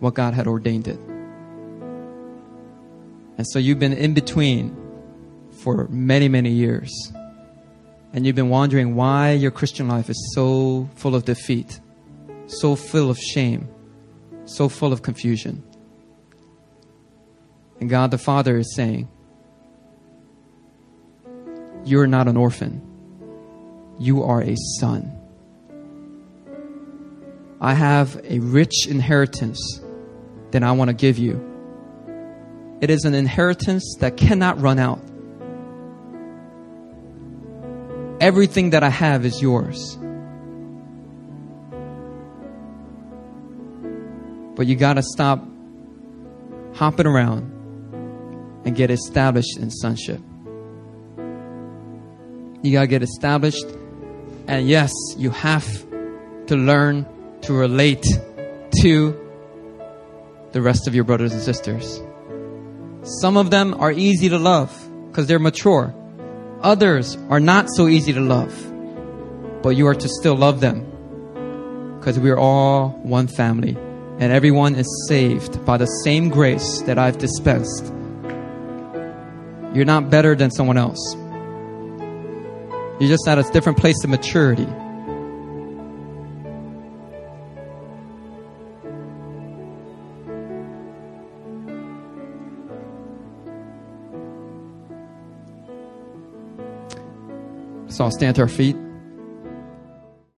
[0.00, 0.98] what God had ordained it.
[3.36, 4.76] And so you've been in between
[5.50, 6.90] for many, many years.
[8.12, 11.80] And you've been wondering why your Christian life is so full of defeat,
[12.46, 13.68] so full of shame
[14.46, 15.62] so full of confusion.
[17.80, 19.08] And God the Father is saying,
[21.84, 22.80] You're not an orphan,
[23.98, 25.20] you are a son.
[27.60, 29.80] I have a rich inheritance
[30.50, 31.50] that I want to give you.
[32.80, 35.00] It is an inheritance that cannot run out.
[38.20, 39.98] Everything that I have is yours.
[44.54, 45.44] But you got to stop
[46.74, 47.50] hopping around
[48.64, 50.20] and get established in sonship.
[52.62, 53.66] You got to get established.
[54.46, 55.66] And yes, you have
[56.46, 57.06] to learn
[57.42, 58.06] to relate
[58.80, 59.20] to
[60.52, 62.00] the rest of your brothers and sisters.
[63.02, 64.72] Some of them are easy to love
[65.08, 65.94] because they're mature.
[66.62, 68.54] Others are not so easy to love,
[69.62, 73.76] but you are to still love them because we are all one family
[74.18, 77.84] and everyone is saved by the same grace that I've dispensed.
[79.74, 81.14] You're not better than someone else.
[83.00, 84.68] You're just at a different place of maturity.
[97.88, 98.76] So I'll stand to our feet.